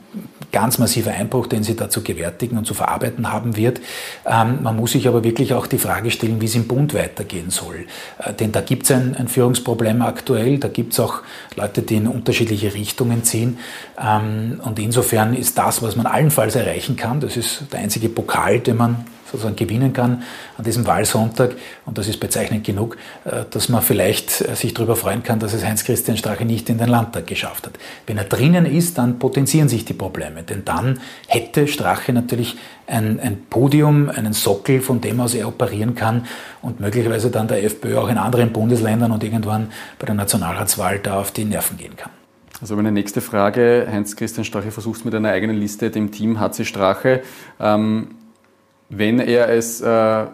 ganz 0.52 0.78
massiver 0.78 1.12
Einbruch, 1.12 1.48
den 1.48 1.64
sie 1.64 1.76
da 1.76 1.90
zu 1.90 2.04
gewärtigen 2.04 2.58
und 2.58 2.66
zu 2.66 2.74
verarbeiten 2.74 3.32
haben 3.32 3.58
wird. 3.58 3.82
Ähm, 4.26 4.60
man 4.62 4.76
muss 4.76 4.92
sich 4.92 5.08
aber 5.08 5.24
wirklich 5.24 5.54
auch 5.54 5.68
die 5.68 5.78
Frage 5.78 6.12
stellen, 6.12 6.40
wie 6.42 6.46
es 6.46 6.56
im 6.56 6.68
Bund 6.68 6.94
weitergehen 6.94 7.50
soll. 7.50 7.86
Äh, 8.20 8.34
denn 8.34 8.52
da 8.52 8.62
gibt 8.62 8.84
es 8.84 8.92
ein, 8.92 9.28
Führungsproblem 9.28 10.02
aktuell, 10.02 10.60
da 10.60 10.68
gibt 10.68 10.94
es 10.94 11.00
auch 11.00 11.22
Leute, 11.56 11.82
die 11.82 11.96
in 11.96 12.08
unterschiedliche 12.08 12.74
Richtungen 12.74 13.24
ziehen. 13.24 13.58
Ähm, 14.00 14.23
und 14.64 14.80
insofern 14.80 15.34
ist 15.34 15.58
das, 15.58 15.82
was 15.82 15.96
man 15.96 16.06
allenfalls 16.06 16.56
erreichen 16.56 16.96
kann, 16.96 17.20
das 17.20 17.38
ist 17.38 17.66
der 17.72 17.80
einzige 17.80 18.10
Pokal, 18.10 18.60
den 18.60 18.78
man 18.78 19.06
sozusagen 19.34 19.56
gewinnen 19.56 19.94
kann 19.94 20.24
an 20.58 20.64
diesem 20.64 20.86
Wahlsonntag. 20.86 21.56
Und 21.86 21.98
das 21.98 22.08
ist 22.08 22.20
bezeichnend 22.20 22.64
genug, 22.64 22.98
äh, 23.26 23.44
dass 23.50 23.68
man 23.68 23.82
vielleicht 23.82 24.42
äh, 24.42 24.56
sich 24.56 24.74
darüber 24.74 24.96
freuen 24.96 25.24
kann, 25.24 25.40
dass 25.40 25.54
es 25.54 25.66
Heinz-Christian 25.66 26.18
Strache 26.18 26.46
nicht 26.46 26.70
in 26.70 26.78
den 26.78 26.88
Landtag 26.88 27.28
geschafft 27.28 27.66
hat. 27.66 27.74
Wenn 28.06 28.18
er 28.18 28.26
drinnen 28.26 28.66
ist, 28.66 28.98
dann 28.98 29.20
potenzieren 29.20 29.68
sich 29.68 29.86
die 29.86 29.94
Probleme. 29.94 30.44
Denn 30.44 30.64
dann 30.64 31.00
hätte 31.28 31.68
Strache 31.68 32.14
natürlich 32.14 32.56
ein, 32.86 33.20
ein 33.20 33.46
Podium, 33.50 34.10
einen 34.10 34.34
Sockel, 34.34 34.82
von 34.82 35.02
dem 35.02 35.20
aus 35.20 35.34
er 35.34 35.48
operieren 35.48 35.96
kann 35.96 36.28
und 36.62 36.80
möglicherweise 36.80 37.32
dann 37.32 37.48
der 37.48 37.64
FPÖ 37.64 37.98
auch 37.98 38.10
in 38.10 38.18
anderen 38.18 38.54
Bundesländern 38.54 39.12
und 39.12 39.24
irgendwann 39.24 39.72
bei 39.98 40.06
der 40.06 40.16
Nationalratswahl 40.16 41.00
da 41.00 41.20
auf 41.20 41.32
die 41.32 41.46
Nerven 41.46 41.78
gehen 41.78 41.96
kann. 41.96 42.12
Also 42.64 42.78
meine 42.78 42.94
nächste 42.94 43.20
Frage, 43.20 43.86
Heinz-Christian 43.92 44.46
Strache 44.46 44.72
versucht 44.72 45.00
es 45.00 45.04
mit 45.04 45.14
einer 45.14 45.32
eigenen 45.32 45.58
Liste, 45.58 45.92
dem 45.92 46.12
Team 46.12 46.40
HC 46.40 46.64
Strache. 46.64 47.22
Ähm, 47.60 48.16
wenn 48.88 49.20
er 49.20 49.50
es 49.50 49.82
äh, 49.82 50.26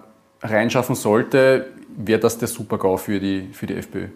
reinschaffen 0.43 0.93
sollte, 0.93 1.71
wäre 1.97 2.19
das 2.19 2.37
der 2.37 2.47
Super-GAU 2.47 2.97
für 2.97 3.19
die, 3.19 3.49
für 3.51 3.65
die 3.65 3.73
FPÖ. 3.73 4.09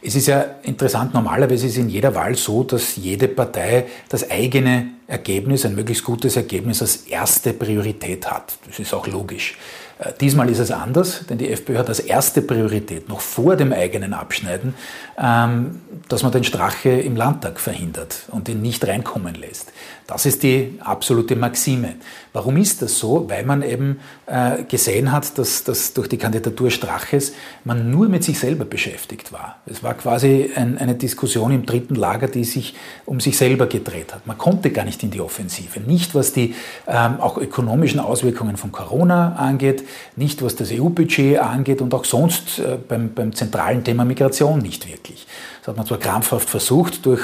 Es 0.00 0.14
ist 0.14 0.28
ja 0.28 0.42
interessant, 0.62 1.12
normalerweise 1.12 1.66
ist 1.66 1.76
in 1.76 1.88
jeder 1.88 2.14
Wahl 2.14 2.36
so, 2.36 2.62
dass 2.62 2.94
jede 2.94 3.26
Partei 3.26 3.86
das 4.08 4.30
eigene 4.30 4.92
Ergebnis, 5.08 5.66
ein 5.66 5.74
möglichst 5.74 6.04
gutes 6.04 6.36
Ergebnis 6.36 6.80
als 6.82 6.98
erste 6.98 7.52
Priorität 7.52 8.30
hat. 8.30 8.58
Das 8.68 8.78
ist 8.78 8.94
auch 8.94 9.08
logisch. 9.08 9.58
Äh, 10.00 10.12
diesmal 10.20 10.48
ist 10.50 10.58
es 10.58 10.70
anders, 10.70 11.26
denn 11.28 11.38
die 11.38 11.50
FPÖ 11.50 11.78
hat 11.78 11.88
als 11.88 12.00
erste 12.00 12.42
Priorität, 12.42 13.08
noch 13.08 13.20
vor 13.20 13.56
dem 13.56 13.72
eigenen 13.72 14.14
Abschneiden, 14.14 14.74
ähm, 15.18 15.80
dass 16.08 16.22
man 16.22 16.32
den 16.32 16.44
Strache 16.44 16.90
im 16.90 17.16
Landtag 17.16 17.60
verhindert 17.60 18.24
und 18.30 18.48
ihn 18.48 18.62
nicht 18.62 18.86
reinkommen 18.86 19.34
lässt. 19.34 19.72
Das 20.06 20.26
ist 20.26 20.42
die 20.42 20.76
absolute 20.80 21.36
Maxime. 21.36 21.94
Warum 22.32 22.56
ist 22.56 22.82
das 22.82 22.98
so? 22.98 23.28
Weil 23.28 23.44
man 23.44 23.62
eben 23.62 24.00
äh, 24.26 24.64
gesehen 24.64 25.12
hat, 25.12 25.38
dass, 25.38 25.62
dass 25.62 25.94
durch 25.94 26.08
die 26.08 26.16
Kandidatur 26.16 26.70
Straches 26.70 27.32
man 27.64 27.92
nur 27.92 28.08
mit 28.08 28.24
sich 28.24 28.38
selber 28.38 28.64
beschäftigt 28.64 29.32
war. 29.32 29.58
Es 29.66 29.84
war 29.84 29.94
quasi 29.94 30.50
ein, 30.56 30.78
eine 30.78 30.96
Diskussion 30.96 31.52
im 31.52 31.64
dritten 31.64 31.94
Lager, 31.94 32.26
die 32.26 32.42
sich 32.42 32.74
um 33.06 33.20
sich 33.20 33.36
selber 33.36 33.66
gedreht 33.66 34.12
hat. 34.12 34.26
Man 34.26 34.36
konnte 34.36 34.70
gar 34.70 34.84
nicht 34.84 35.02
in 35.04 35.12
die 35.12 35.20
Offensive. 35.20 35.78
Nicht 35.78 36.14
was 36.16 36.32
die 36.32 36.56
ähm, 36.88 37.20
auch 37.20 37.38
ökonomischen 37.38 38.00
Auswirkungen 38.00 38.56
von 38.56 38.72
Corona 38.72 39.36
angeht, 39.36 39.84
nicht 40.16 40.42
was 40.42 40.56
das 40.56 40.70
EU-Budget 40.72 41.38
angeht 41.38 41.80
und 41.80 41.92
auch 41.94 42.04
sonst 42.04 42.58
äh, 42.58 42.78
beim, 42.88 43.12
beim 43.14 43.34
zentralen 43.34 43.84
Thema 43.84 44.04
Migration 44.04 44.58
nicht 44.58 44.88
wirklich. 44.88 45.26
Das 45.60 45.68
hat 45.68 45.76
man 45.76 45.86
zwar 45.86 45.98
krampfhaft 45.98 46.48
versucht 46.48 47.06
durch 47.06 47.22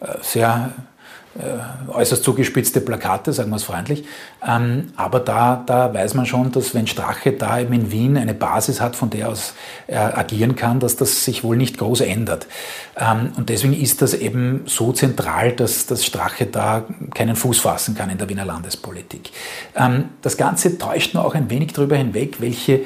äh, 0.00 0.06
sehr 0.22 0.72
äußerst 1.88 2.24
zugespitzte 2.24 2.80
Plakate, 2.80 3.32
sagen 3.32 3.50
wir 3.50 3.56
es 3.56 3.64
freundlich. 3.64 4.04
Ähm, 4.46 4.92
aber 4.96 5.20
da, 5.20 5.62
da 5.64 5.92
weiß 5.92 6.14
man 6.14 6.26
schon, 6.26 6.50
dass 6.52 6.74
wenn 6.74 6.86
Strache 6.86 7.32
da 7.32 7.60
eben 7.60 7.72
in 7.72 7.92
Wien 7.92 8.16
eine 8.16 8.34
Basis 8.34 8.80
hat, 8.80 8.96
von 8.96 9.10
der 9.10 9.28
aus 9.28 9.54
er 9.86 10.18
agieren 10.18 10.56
kann, 10.56 10.80
dass 10.80 10.96
das 10.96 11.24
sich 11.24 11.44
wohl 11.44 11.56
nicht 11.56 11.78
groß 11.78 12.00
ändert. 12.00 12.46
Ähm, 12.96 13.32
und 13.36 13.48
deswegen 13.48 13.74
ist 13.74 14.02
das 14.02 14.14
eben 14.14 14.62
so 14.66 14.92
zentral, 14.92 15.52
dass, 15.52 15.86
dass 15.86 16.04
Strache 16.04 16.46
da 16.46 16.84
keinen 17.14 17.36
Fuß 17.36 17.60
fassen 17.60 17.94
kann 17.94 18.10
in 18.10 18.18
der 18.18 18.28
Wiener 18.28 18.44
Landespolitik. 18.44 19.30
Ähm, 19.76 20.10
das 20.22 20.36
Ganze 20.36 20.78
täuscht 20.78 21.14
nur 21.14 21.24
auch 21.24 21.34
ein 21.34 21.50
wenig 21.50 21.72
darüber 21.72 21.96
hinweg, 21.96 22.40
welche 22.40 22.80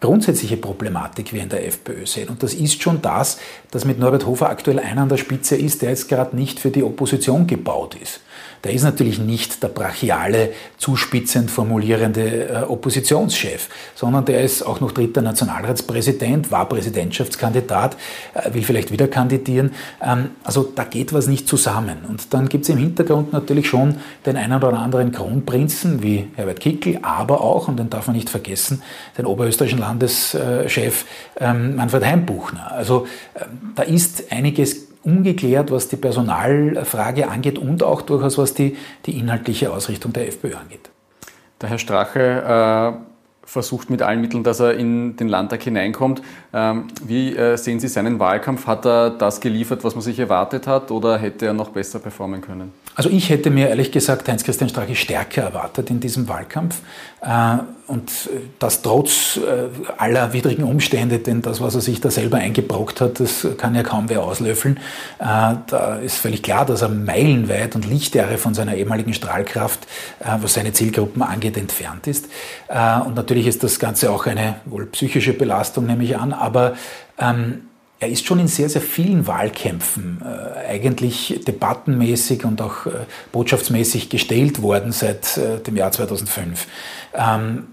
grundsätzliche 0.00 0.56
Problematik 0.56 1.32
wir 1.32 1.42
in 1.42 1.48
der 1.48 1.66
FPÖ 1.66 2.06
sehen. 2.06 2.28
Und 2.28 2.42
das 2.42 2.54
ist 2.54 2.82
schon 2.82 3.02
das, 3.02 3.38
dass 3.70 3.84
mit 3.84 3.98
Norbert 3.98 4.26
Hofer 4.26 4.48
aktuell 4.48 4.78
einer 4.78 5.02
an 5.02 5.08
der 5.08 5.16
Spitze 5.16 5.56
ist, 5.56 5.82
der 5.82 5.90
jetzt 5.90 6.08
gerade 6.08 6.36
nicht 6.36 6.60
für 6.60 6.70
die 6.70 6.82
Opposition 6.82 7.46
gebaut 7.46 7.96
ist 8.00 8.20
der 8.64 8.72
ist 8.72 8.82
natürlich 8.82 9.18
nicht 9.18 9.62
der 9.62 9.68
brachiale, 9.68 10.52
zuspitzend 10.78 11.50
formulierende 11.50 12.48
äh, 12.48 12.62
Oppositionschef, 12.62 13.68
sondern 13.94 14.24
der 14.24 14.42
ist 14.42 14.62
auch 14.62 14.80
noch 14.80 14.92
dritter 14.92 15.22
Nationalratspräsident, 15.22 16.50
war 16.50 16.68
Präsidentschaftskandidat, 16.68 17.96
äh, 18.34 18.52
will 18.54 18.62
vielleicht 18.62 18.90
wieder 18.90 19.08
kandidieren. 19.08 19.72
Ähm, 20.02 20.30
also 20.44 20.62
da 20.74 20.84
geht 20.84 21.12
was 21.12 21.26
nicht 21.26 21.48
zusammen. 21.48 21.98
Und 22.08 22.34
dann 22.34 22.48
gibt 22.48 22.64
es 22.64 22.70
im 22.70 22.78
Hintergrund 22.78 23.32
natürlich 23.32 23.68
schon 23.68 23.96
den 24.26 24.36
einen 24.36 24.62
oder 24.62 24.78
anderen 24.78 25.12
Kronprinzen 25.12 26.02
wie 26.02 26.28
Herbert 26.36 26.60
Kickl, 26.60 26.98
aber 27.02 27.40
auch, 27.40 27.68
und 27.68 27.78
den 27.78 27.90
darf 27.90 28.06
man 28.06 28.16
nicht 28.16 28.30
vergessen, 28.30 28.82
den 29.16 29.26
oberösterreichischen 29.26 29.80
Landeschef 29.80 31.04
ähm, 31.38 31.76
Manfred 31.76 32.04
Heimbuchner. 32.04 32.72
Also 32.72 33.06
ähm, 33.36 33.72
da 33.74 33.82
ist 33.82 34.32
einiges 34.32 34.87
ungeklärt, 35.08 35.70
was 35.70 35.88
die 35.88 35.96
Personalfrage 35.96 37.28
angeht 37.28 37.58
und 37.58 37.82
auch 37.82 38.02
durchaus 38.02 38.36
was 38.36 38.52
die, 38.54 38.76
die 39.06 39.18
inhaltliche 39.18 39.72
Ausrichtung 39.72 40.12
der 40.12 40.28
FPÖ 40.28 40.54
angeht. 40.54 40.90
Der 41.60 41.70
Herr 41.70 41.78
Strache 41.78 43.00
äh, 43.00 43.48
versucht 43.48 43.88
mit 43.88 44.02
allen 44.02 44.20
Mitteln, 44.20 44.44
dass 44.44 44.60
er 44.60 44.74
in 44.74 45.16
den 45.16 45.28
Landtag 45.28 45.62
hineinkommt. 45.62 46.20
Ähm, 46.52 46.88
wie 47.04 47.36
äh, 47.36 47.56
sehen 47.56 47.78
Sie 47.78 47.88
seinen 47.88 48.18
Wahlkampf? 48.18 48.66
Hat 48.66 48.86
er 48.86 49.10
das 49.10 49.40
geliefert, 49.40 49.84
was 49.84 49.94
man 49.94 50.02
sich 50.02 50.18
erwartet 50.18 50.66
hat, 50.66 50.90
oder 50.90 51.18
hätte 51.18 51.46
er 51.46 51.52
noch 51.52 51.70
besser 51.70 51.98
performen 51.98 52.40
können? 52.40 52.72
Also 52.94 53.10
ich 53.10 53.30
hätte 53.30 53.50
mir 53.50 53.68
ehrlich 53.68 53.92
gesagt 53.92 54.28
Heinz-Christian 54.28 54.68
Strache 54.68 54.96
stärker 54.96 55.42
erwartet 55.42 55.88
in 55.90 56.00
diesem 56.00 56.26
Wahlkampf. 56.28 56.80
Äh, 57.20 57.58
und 57.86 58.10
das 58.58 58.82
trotz 58.82 59.38
äh, 59.38 59.68
aller 59.96 60.32
widrigen 60.34 60.64
Umstände, 60.64 61.20
denn 61.20 61.40
das, 61.40 61.60
was 61.60 61.74
er 61.74 61.80
sich 61.80 62.00
da 62.02 62.10
selber 62.10 62.36
eingebrockt 62.36 63.00
hat, 63.00 63.18
das 63.18 63.46
kann 63.56 63.74
ja 63.74 63.82
kaum 63.82 64.10
wer 64.10 64.22
auslöffeln. 64.22 64.78
Da 65.18 65.96
ist 66.04 66.18
völlig 66.18 66.42
klar, 66.42 66.66
dass 66.66 66.82
er 66.82 66.90
meilenweit 66.90 67.74
und 67.76 67.88
Lichtjahre 67.88 68.36
von 68.36 68.52
seiner 68.52 68.74
ehemaligen 68.74 69.14
Strahlkraft, 69.14 69.86
was 70.20 70.52
seine 70.52 70.74
Zielgruppen 70.74 71.22
angeht, 71.22 71.56
entfernt 71.56 72.06
ist. 72.06 72.26
Und 73.06 73.14
natürlich 73.14 73.46
ist 73.46 73.64
das 73.64 73.78
Ganze 73.78 74.10
auch 74.10 74.26
eine 74.26 74.56
wohl 74.66 74.84
psychische 74.84 75.32
Belastung, 75.32 75.86
nehme 75.86 76.04
ich 76.04 76.18
an, 76.18 76.34
aber 76.38 76.74
ähm, 77.18 77.62
er 78.00 78.08
ist 78.08 78.26
schon 78.26 78.38
in 78.38 78.48
sehr, 78.48 78.68
sehr 78.68 78.82
vielen 78.82 79.26
Wahlkämpfen 79.26 80.22
äh, 80.24 80.68
eigentlich 80.68 81.40
debattenmäßig 81.46 82.44
und 82.44 82.60
auch 82.62 82.86
äh, 82.86 82.90
botschaftsmäßig 83.32 84.08
gestellt 84.08 84.62
worden 84.62 84.92
seit 84.92 85.36
äh, 85.36 85.58
dem 85.58 85.76
Jahr 85.76 85.90
2005. 85.90 86.66
Ähm, 87.14 87.66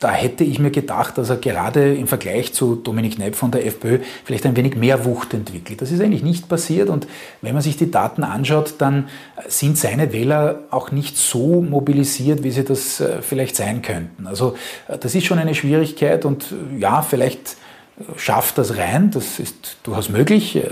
da 0.00 0.10
hätte 0.12 0.44
ich 0.44 0.58
mir 0.58 0.70
gedacht, 0.70 1.18
dass 1.18 1.28
er 1.28 1.36
gerade 1.36 1.94
im 1.94 2.08
Vergleich 2.08 2.54
zu 2.54 2.74
Dominik 2.74 3.18
Nepp 3.18 3.36
von 3.36 3.50
der 3.50 3.66
FPÖ 3.66 3.98
vielleicht 4.24 4.46
ein 4.46 4.56
wenig 4.56 4.74
mehr 4.74 5.04
Wucht 5.04 5.34
entwickelt. 5.34 5.82
Das 5.82 5.92
ist 5.92 6.00
eigentlich 6.00 6.22
nicht 6.22 6.48
passiert 6.48 6.88
und 6.88 7.06
wenn 7.42 7.52
man 7.52 7.62
sich 7.62 7.76
die 7.76 7.90
Daten 7.90 8.24
anschaut, 8.24 8.76
dann 8.78 9.08
sind 9.46 9.76
seine 9.76 10.14
Wähler 10.14 10.60
auch 10.70 10.90
nicht 10.90 11.18
so 11.18 11.60
mobilisiert, 11.60 12.42
wie 12.42 12.50
sie 12.50 12.64
das 12.64 13.00
äh, 13.00 13.20
vielleicht 13.20 13.56
sein 13.56 13.82
könnten. 13.82 14.26
Also 14.26 14.56
äh, 14.88 14.96
das 14.96 15.14
ist 15.14 15.26
schon 15.26 15.38
eine 15.38 15.54
Schwierigkeit 15.54 16.24
und 16.24 16.46
äh, 16.50 16.80
ja, 16.80 17.02
vielleicht 17.02 17.56
schafft 18.16 18.58
das 18.58 18.76
rein, 18.76 19.10
das 19.10 19.38
ist 19.38 19.78
durchaus 19.82 20.08
möglich 20.08 20.62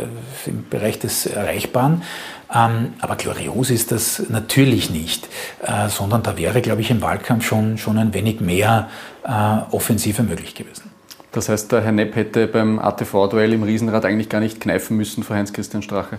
im 0.47 0.69
Bereich 0.69 0.99
des 0.99 1.27
Erreichbaren. 1.27 2.03
Ähm, 2.55 2.95
aber 3.01 3.17
glorios 3.17 3.71
ist 3.71 3.93
das 3.93 4.23
natürlich 4.31 4.89
nicht, 4.89 5.29
äh, 5.63 5.89
sondern 5.89 6.23
da 6.23 6.39
wäre, 6.39 6.63
glaube 6.63 6.81
ich, 6.81 6.91
im 6.91 7.03
Wahlkampf 7.03 7.47
schon, 7.47 7.77
schon 7.77 7.99
ein 7.99 8.15
wenig 8.15 8.41
mehr 8.41 8.89
äh, 9.25 9.31
Offensive 9.75 10.23
möglich 10.23 10.55
gewesen. 10.55 10.91
Das 11.33 11.51
heißt, 11.51 11.71
der 11.73 11.83
Herr 11.83 11.93
Nepp 11.93 12.17
hätte 12.17 12.47
beim 12.47 12.79
ATV-Duell 12.79 13.53
im 13.53 13.63
Riesenrad 13.63 14.07
eigentlich 14.07 14.31
gar 14.31 14.41
nicht 14.41 14.61
kneifen 14.61 14.97
müssen 14.97 15.23
vor 15.23 15.37
Heinz-Christian 15.37 15.83
Strache? 15.83 16.19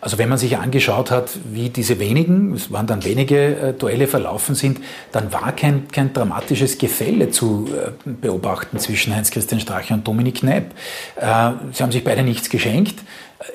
Also 0.00 0.18
wenn 0.18 0.28
man 0.28 0.38
sich 0.38 0.56
angeschaut 0.56 1.10
hat, 1.10 1.30
wie 1.52 1.70
diese 1.70 1.98
wenigen, 1.98 2.54
es 2.54 2.70
waren 2.72 2.86
dann 2.86 3.04
wenige 3.04 3.56
äh, 3.56 3.72
Duelle 3.72 4.06
verlaufen 4.06 4.54
sind, 4.54 4.80
dann 5.12 5.32
war 5.32 5.52
kein, 5.52 5.88
kein 5.88 6.12
dramatisches 6.12 6.78
Gefälle 6.78 7.30
zu 7.30 7.68
äh, 7.72 7.90
beobachten 8.04 8.78
zwischen 8.78 9.14
Heinz-Christian 9.14 9.60
Strache 9.60 9.94
und 9.94 10.06
Dominik 10.06 10.36
Kneip. 10.36 10.72
Äh, 11.16 11.50
sie 11.72 11.82
haben 11.82 11.92
sich 11.92 12.04
beide 12.04 12.22
nichts 12.22 12.48
geschenkt. 12.48 13.00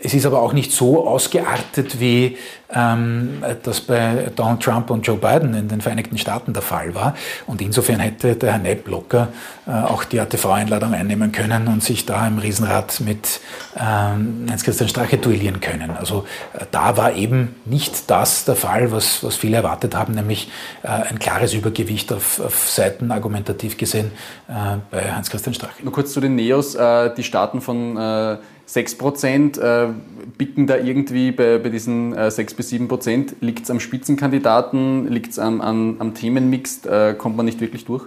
Es 0.02 0.14
ist 0.14 0.26
aber 0.26 0.42
auch 0.42 0.54
nicht 0.54 0.72
so 0.72 1.06
ausgeartet, 1.06 2.00
wie 2.00 2.38
ähm, 2.74 3.44
das 3.64 3.82
bei 3.82 4.32
Donald 4.34 4.62
Trump 4.62 4.90
und 4.90 5.06
Joe 5.06 5.18
Biden 5.18 5.54
in 5.54 5.68
den 5.68 5.82
Vereinigten 5.82 6.18
Staaten 6.18 6.54
der 6.54 6.62
Fall 6.62 6.96
war. 6.96 7.16
Und 7.48 7.62
insofern 7.62 8.00
hätte 8.00 8.36
der 8.36 8.54
Herr 8.54 8.60
Nepp 8.60 8.88
locker 8.88 9.28
äh, 9.68 9.72
auch 9.72 10.06
die 10.06 10.22
ATV-Einladung 10.22 10.94
einnehmen 10.94 11.34
können 11.34 11.68
und 11.68 11.84
sich 11.84 12.06
da 12.06 12.26
im 12.26 12.38
Riesenrad 12.38 13.02
mit 13.02 13.42
ähm, 13.78 14.46
Heinz-Christian 14.50 14.88
Strache 14.88 15.18
duellieren 15.18 15.60
können. 15.60 15.92
Also 15.98 16.26
äh, 16.54 16.66
da 16.72 16.96
war 16.96 17.14
eben 17.14 17.56
nicht 17.66 18.10
das 18.10 18.46
der 18.46 18.56
Fall, 18.56 18.92
was, 18.94 19.22
was 19.22 19.36
viele 19.36 19.58
erwartet 19.58 19.96
haben, 19.96 20.14
nämlich 20.14 20.50
äh, 20.84 20.88
ein 20.88 21.20
klares 21.20 21.54
Übergewicht 21.54 22.14
auf, 22.14 22.40
auf 22.40 22.70
Seiten 22.70 23.12
argumentativ 23.12 23.78
gesehen 23.78 24.12
äh, 24.48 24.78
bei 24.90 25.12
Heinz-Christian 25.12 25.54
Strache. 25.54 25.84
Nur 25.84 25.92
kurz 25.92 26.14
zu 26.14 26.22
den 26.22 26.36
Neos. 26.36 26.76
Äh, 26.76 27.14
die 27.16 27.24
Staaten 27.24 27.60
von 27.60 27.98
äh, 27.98 28.38
6 28.74 28.96
Prozent 28.96 29.58
äh, 29.60 29.90
bicken 30.36 30.66
da 30.66 30.78
irgendwie 30.78 31.32
bei, 31.32 31.60
bei 31.60 31.70
diesen 31.70 32.16
äh, 32.16 32.32
6 32.32 32.56
bis 32.56 32.70
7 32.70 32.88
Prozent. 32.88 33.36
Liegt 33.40 33.66
es 33.66 33.70
am 33.70 33.80
Spitzenkandidaten, 33.80 35.08
liegt 35.10 35.32
es 35.32 35.40
am, 35.40 35.62
am, 35.62 35.98
am, 36.00 36.16
Themenmix, 36.16 36.84
äh, 36.86 37.14
kommt 37.14 37.38
man 37.38 37.46
nicht 37.46 37.62
wirklich 37.62 37.86
durch? 37.86 38.04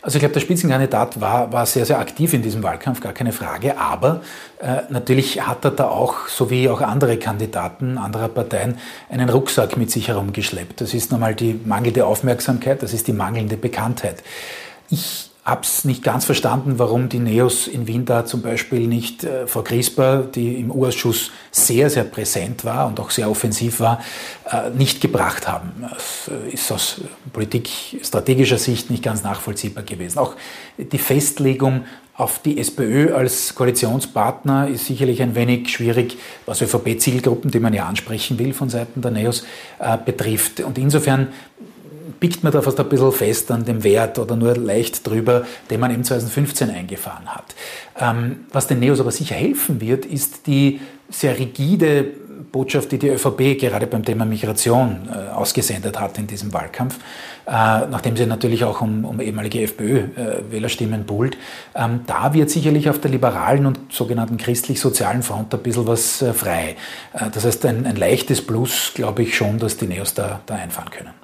Also 0.00 0.16
ich 0.16 0.20
glaube, 0.20 0.32
der 0.32 0.40
Spitzenkandidat 0.40 1.20
war, 1.20 1.52
war 1.52 1.66
sehr, 1.66 1.84
sehr 1.84 1.98
aktiv 1.98 2.32
in 2.32 2.40
diesem 2.40 2.62
Wahlkampf, 2.62 3.02
gar 3.02 3.12
keine 3.12 3.32
Frage. 3.32 3.76
Aber 3.76 4.22
äh, 4.58 4.84
natürlich 4.88 5.46
hat 5.46 5.66
er 5.66 5.72
da 5.72 5.88
auch, 5.88 6.28
so 6.28 6.48
wie 6.48 6.70
auch 6.70 6.80
andere 6.80 7.18
Kandidaten 7.18 7.98
anderer 7.98 8.28
Parteien, 8.28 8.78
einen 9.10 9.28
Rucksack 9.28 9.76
mit 9.76 9.90
sich 9.90 10.08
herumgeschleppt. 10.08 10.80
Das 10.80 10.94
ist 10.94 11.12
nochmal 11.12 11.34
die 11.34 11.60
mangelnde 11.62 12.06
Aufmerksamkeit, 12.06 12.82
das 12.82 12.94
ist 12.94 13.06
die 13.06 13.12
mangelnde 13.12 13.58
Bekanntheit. 13.58 14.22
Ich 14.88 15.29
es 15.62 15.84
nicht 15.84 16.02
ganz 16.02 16.24
verstanden, 16.24 16.78
warum 16.78 17.08
die 17.08 17.18
Neos 17.18 17.66
in 17.66 17.86
Wien 17.86 18.04
da 18.04 18.24
zum 18.24 18.42
Beispiel 18.42 18.86
nicht 18.86 19.24
äh, 19.24 19.46
Frau 19.46 19.62
Griesper, 19.62 20.18
die 20.22 20.60
im 20.60 20.70
U-Ausschuss 20.70 21.30
sehr, 21.50 21.90
sehr 21.90 22.04
präsent 22.04 22.64
war 22.64 22.86
und 22.86 23.00
auch 23.00 23.10
sehr 23.10 23.30
offensiv 23.30 23.80
war, 23.80 24.00
äh, 24.50 24.70
nicht 24.70 25.00
gebracht 25.00 25.48
haben. 25.48 25.84
Das 25.90 26.30
äh, 26.30 26.52
ist 26.52 26.70
aus 26.70 27.00
politikstrategischer 27.32 28.58
Sicht 28.58 28.90
nicht 28.90 29.02
ganz 29.02 29.22
nachvollziehbar 29.22 29.84
gewesen. 29.84 30.18
Auch 30.18 30.36
die 30.78 30.98
Festlegung 30.98 31.84
auf 32.20 32.38
die 32.38 32.58
SPÖ 32.58 33.14
als 33.14 33.54
Koalitionspartner 33.54 34.68
ist 34.68 34.86
sicherlich 34.86 35.22
ein 35.22 35.34
wenig 35.34 35.70
schwierig, 35.70 36.18
was 36.44 36.60
ÖVP-Zielgruppen, 36.60 37.50
die 37.50 37.60
man 37.60 37.72
ja 37.72 37.86
ansprechen 37.86 38.38
will 38.38 38.52
von 38.52 38.68
Seiten 38.68 39.00
der 39.00 39.10
NEOS, 39.10 39.46
äh, 39.78 39.96
betrifft. 39.96 40.60
Und 40.60 40.76
insofern 40.76 41.28
biegt 42.20 42.44
man 42.44 42.52
da 42.52 42.62
fast 42.62 42.78
ein 42.78 42.88
bisschen 42.88 43.12
fest 43.12 43.50
an 43.50 43.64
dem 43.64 43.82
Wert 43.82 44.18
oder 44.18 44.36
nur 44.36 44.56
leicht 44.56 45.06
drüber, 45.06 45.46
den 45.70 45.80
man 45.80 45.90
eben 45.90 46.04
2015 46.04 46.70
eingefahren 46.70 47.26
hat. 47.34 47.54
Ähm, 47.98 48.44
was 48.52 48.66
den 48.66 48.78
Neos 48.78 49.00
aber 49.00 49.10
sicher 49.10 49.34
helfen 49.34 49.80
wird, 49.80 50.04
ist 50.04 50.46
die 50.46 50.80
sehr 51.08 51.38
rigide 51.38 52.12
Botschaft, 52.52 52.92
die 52.92 52.98
die 52.98 53.08
ÖVP 53.08 53.58
gerade 53.58 53.86
beim 53.86 54.04
Thema 54.04 54.24
Migration 54.24 55.08
äh, 55.08 55.32
ausgesendet 55.32 56.00
hat 56.00 56.18
in 56.18 56.26
diesem 56.26 56.52
Wahlkampf, 56.52 56.96
äh, 57.46 57.50
nachdem 57.50 58.16
sie 58.16 58.26
natürlich 58.26 58.64
auch 58.64 58.80
um, 58.80 59.04
um 59.04 59.20
ehemalige 59.20 59.62
FPÖ-Wählerstimmen 59.62 61.02
äh, 61.02 61.04
buhlt. 61.04 61.36
Ähm, 61.74 62.00
da 62.06 62.34
wird 62.34 62.50
sicherlich 62.50 62.88
auf 62.88 63.00
der 63.00 63.10
liberalen 63.10 63.66
und 63.66 63.92
sogenannten 63.92 64.36
christlich-sozialen 64.36 65.22
Front 65.22 65.54
ein 65.54 65.60
bisschen 65.60 65.86
was 65.86 66.22
äh, 66.22 66.32
frei. 66.32 66.76
Äh, 67.12 67.30
das 67.30 67.44
heißt, 67.44 67.64
ein, 67.66 67.86
ein 67.86 67.96
leichtes 67.96 68.44
Plus, 68.44 68.92
glaube 68.94 69.22
ich 69.22 69.36
schon, 69.36 69.58
dass 69.58 69.76
die 69.76 69.86
Neos 69.86 70.14
da, 70.14 70.40
da 70.46 70.54
einfahren 70.54 70.90
können. 70.90 71.19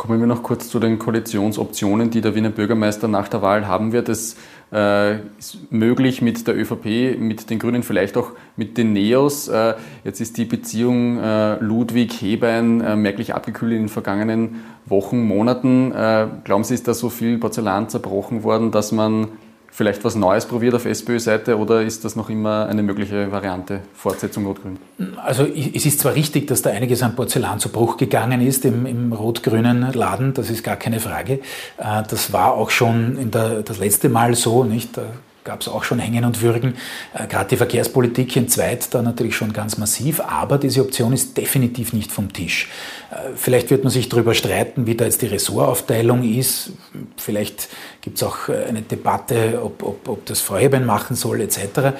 Kommen 0.00 0.18
wir 0.18 0.26
noch 0.26 0.42
kurz 0.42 0.70
zu 0.70 0.80
den 0.80 0.98
Koalitionsoptionen, 0.98 2.08
die 2.08 2.22
der 2.22 2.34
Wiener 2.34 2.48
Bürgermeister 2.48 3.06
nach 3.06 3.28
der 3.28 3.42
Wahl 3.42 3.66
haben 3.68 3.92
wird. 3.92 4.08
Es 4.08 4.34
äh, 4.72 5.16
ist 5.38 5.70
möglich 5.70 6.22
mit 6.22 6.46
der 6.46 6.56
ÖVP, 6.56 7.18
mit 7.18 7.50
den 7.50 7.58
Grünen, 7.58 7.82
vielleicht 7.82 8.16
auch 8.16 8.30
mit 8.56 8.78
den 8.78 8.94
Neos. 8.94 9.48
Äh, 9.48 9.74
jetzt 10.02 10.22
ist 10.22 10.38
die 10.38 10.46
Beziehung 10.46 11.18
äh, 11.18 11.56
Ludwig-Hebein 11.56 12.80
äh, 12.80 12.96
merklich 12.96 13.34
abgekühlt 13.34 13.72
in 13.72 13.78
den 13.80 13.88
vergangenen 13.90 14.62
Wochen, 14.86 15.20
Monaten. 15.20 15.92
Äh, 15.92 16.28
glauben 16.44 16.64
Sie, 16.64 16.72
ist 16.72 16.88
da 16.88 16.94
so 16.94 17.10
viel 17.10 17.36
Porzellan 17.36 17.90
zerbrochen 17.90 18.42
worden, 18.42 18.70
dass 18.70 18.92
man 18.92 19.28
vielleicht 19.70 20.04
was 20.04 20.14
Neues 20.14 20.46
probiert 20.46 20.74
auf 20.74 20.84
SPÖ-Seite 20.84 21.58
oder 21.58 21.82
ist 21.82 22.04
das 22.04 22.16
noch 22.16 22.28
immer 22.28 22.66
eine 22.66 22.82
mögliche 22.82 23.30
Variante, 23.32 23.80
Fortsetzung 23.94 24.46
Rot-Grün? 24.46 24.78
Also 25.24 25.44
es 25.44 25.86
ist 25.86 26.00
zwar 26.00 26.14
richtig, 26.14 26.46
dass 26.48 26.62
da 26.62 26.70
einiges 26.70 27.02
an 27.02 27.14
Porzellan 27.16 27.58
zu 27.58 27.70
Bruch 27.70 27.96
gegangen 27.96 28.40
ist 28.40 28.64
im, 28.64 28.86
im 28.86 29.12
rot-grünen 29.12 29.92
Laden, 29.92 30.34
das 30.34 30.50
ist 30.50 30.62
gar 30.62 30.76
keine 30.76 31.00
Frage. 31.00 31.34
Äh, 31.78 32.02
das 32.08 32.32
war 32.32 32.54
auch 32.54 32.70
schon 32.70 33.30
der, 33.30 33.62
das 33.62 33.78
letzte 33.78 34.08
Mal 34.08 34.34
so, 34.34 34.64
nicht? 34.64 34.96
Da 34.96 35.02
gab 35.44 35.60
es 35.60 35.68
auch 35.68 35.84
schon 35.84 35.98
Hängen 35.98 36.24
und 36.24 36.42
Würgen. 36.42 36.74
Äh, 37.14 37.26
Gerade 37.26 37.50
die 37.50 37.56
Verkehrspolitik 37.56 38.36
entzweit 38.36 38.92
da 38.94 39.02
natürlich 39.02 39.36
schon 39.36 39.52
ganz 39.52 39.78
massiv, 39.78 40.20
aber 40.20 40.58
diese 40.58 40.82
Option 40.82 41.12
ist 41.12 41.36
definitiv 41.36 41.92
nicht 41.92 42.12
vom 42.12 42.32
Tisch. 42.32 42.68
Äh, 43.10 43.30
vielleicht 43.36 43.70
wird 43.70 43.84
man 43.84 43.92
sich 43.92 44.08
darüber 44.08 44.34
streiten, 44.34 44.86
wie 44.86 44.94
da 44.94 45.04
jetzt 45.04 45.22
die 45.22 45.26
Ressortaufteilung 45.26 46.22
ist. 46.22 46.72
Vielleicht 47.16 47.68
gibt 48.00 48.16
es 48.18 48.22
auch 48.22 48.48
äh, 48.48 48.64
eine 48.64 48.82
Debatte, 48.82 49.60
ob, 49.62 49.82
ob, 49.82 50.08
ob 50.08 50.26
das 50.26 50.40
Feuerwehren 50.40 50.86
machen 50.86 51.16
soll 51.16 51.40
etc. 51.40 51.94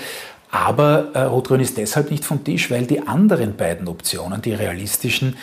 Aber 0.50 1.10
äh, 1.14 1.22
Rot-Grün 1.22 1.60
ist 1.60 1.76
deshalb 1.76 2.10
nicht 2.10 2.24
vom 2.24 2.42
Tisch, 2.42 2.70
weil 2.70 2.86
die 2.86 3.06
anderen 3.06 3.56
beiden 3.56 3.86
Optionen, 3.86 4.42
die 4.42 4.52
realistischen, 4.52 5.36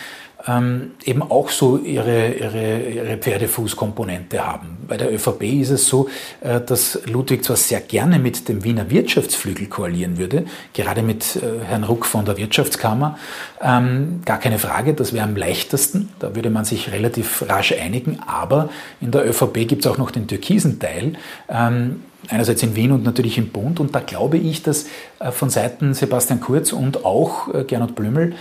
ähm, 0.48 0.92
eben 1.04 1.22
auch 1.22 1.50
so 1.50 1.76
ihre, 1.76 2.32
ihre, 2.32 2.80
ihre 2.80 3.16
Pferdefußkomponente 3.18 4.44
haben. 4.44 4.78
Bei 4.88 4.96
der 4.96 5.12
ÖVP 5.12 5.42
ist 5.42 5.70
es 5.70 5.86
so, 5.86 6.08
äh, 6.40 6.60
dass 6.60 7.00
Ludwig 7.06 7.44
zwar 7.44 7.56
sehr 7.56 7.80
gerne 7.80 8.18
mit 8.18 8.48
dem 8.48 8.64
Wiener 8.64 8.90
Wirtschaftsflügel 8.90 9.66
koalieren 9.66 10.16
würde, 10.16 10.46
gerade 10.72 11.02
mit 11.02 11.36
äh, 11.36 11.64
Herrn 11.64 11.84
Ruck 11.84 12.06
von 12.06 12.24
der 12.24 12.38
Wirtschaftskammer, 12.38 13.18
ähm, 13.60 14.22
gar 14.24 14.38
keine 14.38 14.58
Frage, 14.58 14.94
das 14.94 15.12
wäre 15.12 15.24
am 15.24 15.36
leichtesten, 15.36 16.08
da 16.18 16.34
würde 16.34 16.50
man 16.50 16.64
sich 16.64 16.92
relativ 16.92 17.44
rasch 17.48 17.72
einigen, 17.72 18.18
aber 18.26 18.70
in 19.00 19.10
der 19.10 19.28
ÖVP 19.28 19.68
gibt 19.68 19.84
es 19.84 19.90
auch 19.90 19.98
noch 19.98 20.10
den 20.10 20.26
türkisen 20.26 20.78
Teil, 20.78 21.12
ähm, 21.50 22.02
einerseits 22.28 22.62
in 22.62 22.74
Wien 22.74 22.92
und 22.92 23.04
natürlich 23.04 23.38
im 23.38 23.50
Bund. 23.50 23.78
Und 23.80 23.94
da 23.94 24.00
glaube 24.00 24.38
ich, 24.38 24.62
dass 24.62 24.86
äh, 25.18 25.30
von 25.30 25.50
Seiten 25.50 25.94
Sebastian 25.94 26.40
Kurz 26.40 26.72
und 26.72 27.04
auch 27.04 27.48
Gernot 27.66 27.94
Blümel 27.94 28.34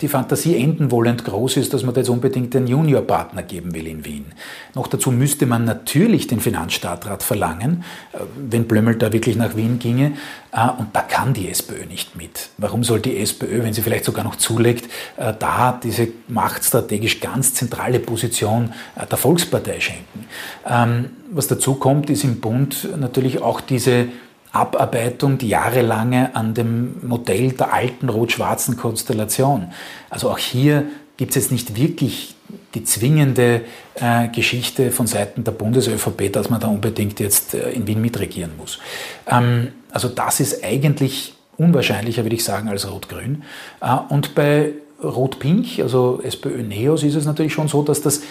die 0.00 0.08
Fantasie 0.08 0.56
enden 0.56 0.90
wollend 0.90 1.24
groß 1.24 1.56
ist, 1.56 1.72
dass 1.72 1.82
man 1.82 1.94
da 1.94 2.00
jetzt 2.00 2.10
unbedingt 2.10 2.54
einen 2.54 2.66
Juniorpartner 2.66 3.42
geben 3.42 3.74
will 3.74 3.86
in 3.86 4.04
Wien. 4.04 4.26
Noch 4.74 4.88
dazu 4.88 5.10
müsste 5.10 5.46
man 5.46 5.64
natürlich 5.64 6.26
den 6.26 6.40
Finanzstaatrat 6.40 7.22
verlangen, 7.22 7.84
äh, 8.12 8.18
wenn 8.36 8.66
Blömmel 8.68 8.96
da 8.96 9.12
wirklich 9.12 9.36
nach 9.36 9.56
Wien 9.56 9.78
ginge. 9.78 10.12
Äh, 10.52 10.68
und 10.78 10.88
da 10.94 11.00
kann 11.00 11.32
die 11.32 11.48
SPÖ 11.48 11.86
nicht 11.86 12.14
mit. 12.14 12.50
Warum 12.58 12.84
soll 12.84 13.00
die 13.00 13.16
SPÖ, 13.16 13.62
wenn 13.62 13.72
sie 13.72 13.82
vielleicht 13.82 14.04
sogar 14.04 14.24
noch 14.24 14.36
zulegt, 14.36 14.84
äh, 15.16 15.32
da 15.38 15.80
diese 15.82 16.08
machtstrategisch 16.28 17.20
ganz 17.20 17.54
zentrale 17.54 17.98
Position 17.98 18.72
der 19.10 19.18
Volkspartei 19.18 19.80
schenken? 19.80 20.26
Ähm, 20.68 21.10
was 21.30 21.46
dazu 21.46 21.74
kommt, 21.74 22.10
ist 22.10 22.24
im 22.24 22.40
Bund 22.40 22.88
natürlich 22.98 23.40
auch 23.40 23.60
diese 23.60 24.08
Abarbeitung, 24.56 25.38
die 25.38 25.48
jahrelange 25.48 26.34
an 26.34 26.54
dem 26.54 27.06
Modell 27.06 27.52
der 27.52 27.72
alten 27.72 28.08
rot-schwarzen 28.08 28.76
Konstellation. 28.76 29.72
Also 30.10 30.30
auch 30.30 30.38
hier 30.38 30.84
gibt 31.16 31.30
es 31.30 31.44
jetzt 31.44 31.52
nicht 31.52 31.76
wirklich 31.76 32.34
die 32.74 32.84
zwingende 32.84 33.62
äh, 33.94 34.28
Geschichte 34.28 34.90
von 34.90 35.06
Seiten 35.06 35.44
der 35.44 35.52
Bundes-ÖVP, 35.52 36.32
dass 36.32 36.50
man 36.50 36.60
da 36.60 36.68
unbedingt 36.68 37.20
jetzt 37.20 37.54
äh, 37.54 37.70
in 37.70 37.86
Wien 37.86 38.00
mitregieren 38.00 38.52
muss. 38.56 38.78
Ähm, 39.26 39.68
also 39.90 40.08
das 40.08 40.40
ist 40.40 40.62
eigentlich 40.62 41.34
unwahrscheinlicher, 41.56 42.24
würde 42.24 42.36
ich 42.36 42.44
sagen, 42.44 42.68
als 42.68 42.90
Rot-Grün. 42.90 43.42
Äh, 43.80 43.96
und 44.10 44.34
bei 44.34 44.72
Rot-Pink, 45.02 45.80
also 45.80 46.20
SPÖ-Neos, 46.22 47.02
ist 47.02 47.14
es 47.14 47.24
natürlich 47.24 47.52
schon 47.52 47.68
so, 47.68 47.82
dass 47.82 48.02
das 48.02 48.22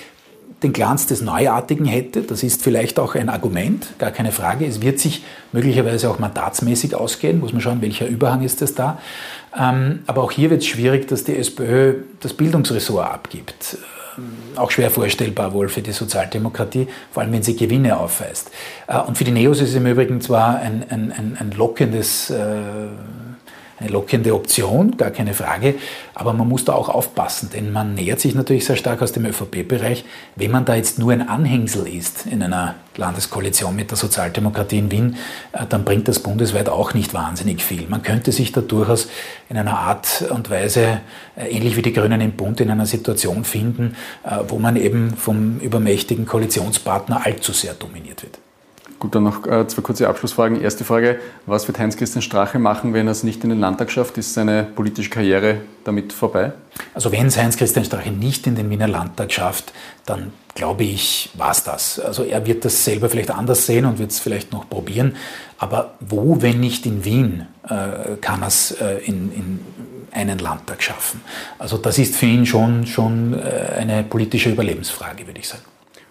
den 0.63 0.73
Glanz 0.73 1.05
des 1.07 1.21
Neuartigen 1.21 1.85
hätte. 1.85 2.21
Das 2.21 2.43
ist 2.43 2.63
vielleicht 2.63 2.99
auch 2.99 3.15
ein 3.15 3.29
Argument, 3.29 3.87
gar 3.99 4.11
keine 4.11 4.31
Frage. 4.31 4.65
Es 4.65 4.81
wird 4.81 4.99
sich 4.99 5.23
möglicherweise 5.51 6.09
auch 6.09 6.19
mandatsmäßig 6.19 6.95
ausgehen, 6.95 7.39
muss 7.39 7.51
man 7.53 7.61
schauen, 7.61 7.81
welcher 7.81 8.07
Überhang 8.07 8.41
ist 8.41 8.61
es 8.61 8.73
da. 8.73 8.99
Ähm, 9.57 9.99
aber 10.07 10.23
auch 10.23 10.31
hier 10.31 10.49
wird 10.49 10.61
es 10.61 10.67
schwierig, 10.67 11.07
dass 11.07 11.23
die 11.23 11.37
SPÖ 11.37 11.95
das 12.21 12.33
Bildungsressort 12.33 13.07
abgibt. 13.07 13.77
Ähm, 14.17 14.23
auch 14.55 14.71
schwer 14.71 14.89
vorstellbar 14.89 15.53
wohl 15.53 15.69
für 15.69 15.81
die 15.81 15.91
Sozialdemokratie, 15.91 16.87
vor 17.11 17.23
allem 17.23 17.33
wenn 17.33 17.43
sie 17.43 17.55
Gewinne 17.55 17.97
aufweist. 17.97 18.49
Äh, 18.87 18.99
und 18.99 19.17
für 19.17 19.23
die 19.23 19.31
Neos 19.31 19.61
ist 19.61 19.69
es 19.69 19.75
im 19.75 19.85
Übrigen 19.85 20.21
zwar 20.21 20.57
ein, 20.57 20.85
ein, 20.89 21.11
ein, 21.11 21.37
ein 21.39 21.51
lockendes 21.51 22.29
äh, 22.29 22.37
eine 23.77 23.89
lockende 23.89 24.33
Option, 24.33 24.95
gar 24.97 25.11
keine 25.11 25.33
Frage. 25.33 25.75
Aber 26.13 26.33
man 26.33 26.47
muss 26.47 26.65
da 26.65 26.73
auch 26.73 26.89
aufpassen, 26.89 27.49
denn 27.53 27.71
man 27.71 27.93
nähert 27.93 28.19
sich 28.19 28.33
natürlich 28.35 28.65
sehr 28.65 28.77
stark 28.77 29.01
aus 29.01 29.11
dem 29.11 29.25
ÖVP-Bereich. 29.25 30.05
Wenn 30.35 30.51
man 30.51 30.65
da 30.65 30.75
jetzt 30.75 30.97
nur 30.97 31.11
ein 31.11 31.27
Anhängsel 31.27 31.87
ist 31.87 32.25
in 32.25 32.41
einer 32.41 32.75
Landeskoalition 32.95 33.75
mit 33.75 33.91
der 33.91 33.97
Sozialdemokratie 33.97 34.77
in 34.77 34.91
Wien, 34.91 35.17
äh, 35.51 35.65
dann 35.67 35.83
bringt 35.83 36.07
das 36.07 36.19
bundesweit 36.19 36.69
auch 36.69 36.93
nicht 36.93 37.13
wahnsinnig 37.13 37.63
viel. 37.63 37.87
Man 37.89 38.01
könnte 38.01 38.31
sich 38.31 38.51
da 38.51 38.61
durchaus 38.61 39.09
in 39.49 39.57
einer 39.57 39.77
Art 39.77 40.23
und 40.29 40.49
Weise, 40.49 41.01
äh, 41.35 41.49
ähnlich 41.49 41.75
wie 41.75 41.81
die 41.81 41.93
Grünen 41.93 42.21
im 42.21 42.31
Bund, 42.31 42.61
in 42.61 42.71
einer 42.71 42.85
Situation 42.85 43.43
finden, 43.43 43.95
äh, 44.23 44.37
wo 44.47 44.57
man 44.57 44.77
eben 44.77 45.15
vom 45.17 45.59
übermächtigen 45.59 46.25
Koalitionspartner 46.25 47.25
allzu 47.25 47.51
sehr 47.51 47.73
dominiert 47.73 48.23
wird. 48.23 48.39
Gut, 49.05 49.13
dann 49.13 49.23
noch 49.23 49.45
äh, 49.45 49.67
zwei 49.67 49.83
kurze 49.83 50.09
Abschlussfragen. 50.09 50.59
Erste 50.59 50.83
Frage, 50.83 51.19
was 51.45 51.67
wird 51.67 51.77
Heinz-Christian 51.77 52.23
Strache 52.23 52.57
machen, 52.57 52.95
wenn 52.95 53.05
er 53.07 53.11
es 53.11 53.21
nicht 53.21 53.43
in 53.43 53.51
den 53.51 53.59
Landtag 53.59 53.91
schafft? 53.91 54.17
Ist 54.17 54.33
seine 54.33 54.63
politische 54.63 55.11
Karriere 55.11 55.57
damit 55.83 56.11
vorbei? 56.11 56.53
Also 56.95 57.11
wenn 57.11 57.27
es 57.27 57.37
Heinz-Christian 57.37 57.85
Strache 57.85 58.09
nicht 58.09 58.47
in 58.47 58.55
den 58.55 58.67
Wiener 58.71 58.87
Landtag 58.87 59.31
schafft, 59.31 59.73
dann 60.07 60.33
glaube 60.55 60.85
ich, 60.85 61.29
war 61.35 61.51
es 61.51 61.63
das. 61.63 61.99
Also 61.99 62.23
er 62.23 62.47
wird 62.47 62.65
das 62.65 62.83
selber 62.83 63.07
vielleicht 63.07 63.29
anders 63.29 63.67
sehen 63.67 63.85
und 63.85 63.99
wird 63.99 64.09
es 64.09 64.17
vielleicht 64.17 64.51
noch 64.51 64.67
probieren. 64.67 65.15
Aber 65.59 65.93
wo, 65.99 66.41
wenn 66.41 66.59
nicht 66.59 66.87
in 66.87 67.05
Wien, 67.05 67.45
äh, 67.69 68.15
kann 68.19 68.41
er 68.41 68.47
es 68.47 68.71
äh, 68.71 69.05
in, 69.05 69.31
in 69.31 69.59
einen 70.13 70.39
Landtag 70.39 70.81
schaffen? 70.81 71.21
Also 71.59 71.77
das 71.77 71.99
ist 71.99 72.15
für 72.15 72.25
ihn 72.25 72.47
schon, 72.47 72.87
schon 72.87 73.39
eine 73.39 74.03
politische 74.03 74.49
Überlebensfrage, 74.49 75.27
würde 75.27 75.39
ich 75.39 75.47
sagen. 75.47 75.61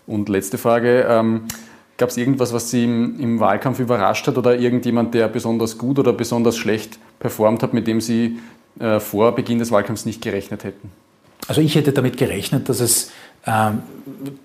Und 0.06 0.28
letzte 0.28 0.58
Frage. 0.58 1.08
Ähm 1.10 1.48
Gab 1.96 2.08
es 2.08 2.16
irgendwas, 2.16 2.52
was 2.52 2.70
Sie 2.70 2.84
im, 2.84 3.20
im, 3.20 3.40
Wahlkampf 3.40 3.78
überrascht 3.78 4.26
hat 4.26 4.36
oder 4.36 4.56
irgendjemand, 4.58 5.14
der 5.14 5.28
besonders 5.28 5.78
gut 5.78 5.98
oder 5.98 6.12
besonders 6.12 6.56
schlecht 6.56 6.98
performt 7.20 7.62
hat, 7.62 7.72
mit 7.72 7.86
dem 7.86 8.00
Sie 8.00 8.38
äh, 8.80 8.98
vor 8.98 9.34
Beginn 9.34 9.58
des 9.60 9.70
Wahlkampfs 9.70 10.04
nicht 10.04 10.20
gerechnet 10.20 10.64
hätten? 10.64 10.90
Also 11.46 11.60
ich 11.60 11.74
hätte 11.74 11.92
damit 11.92 12.16
gerechnet, 12.16 12.68
dass 12.68 12.80
es 12.80 13.12
ähm, 13.46 13.82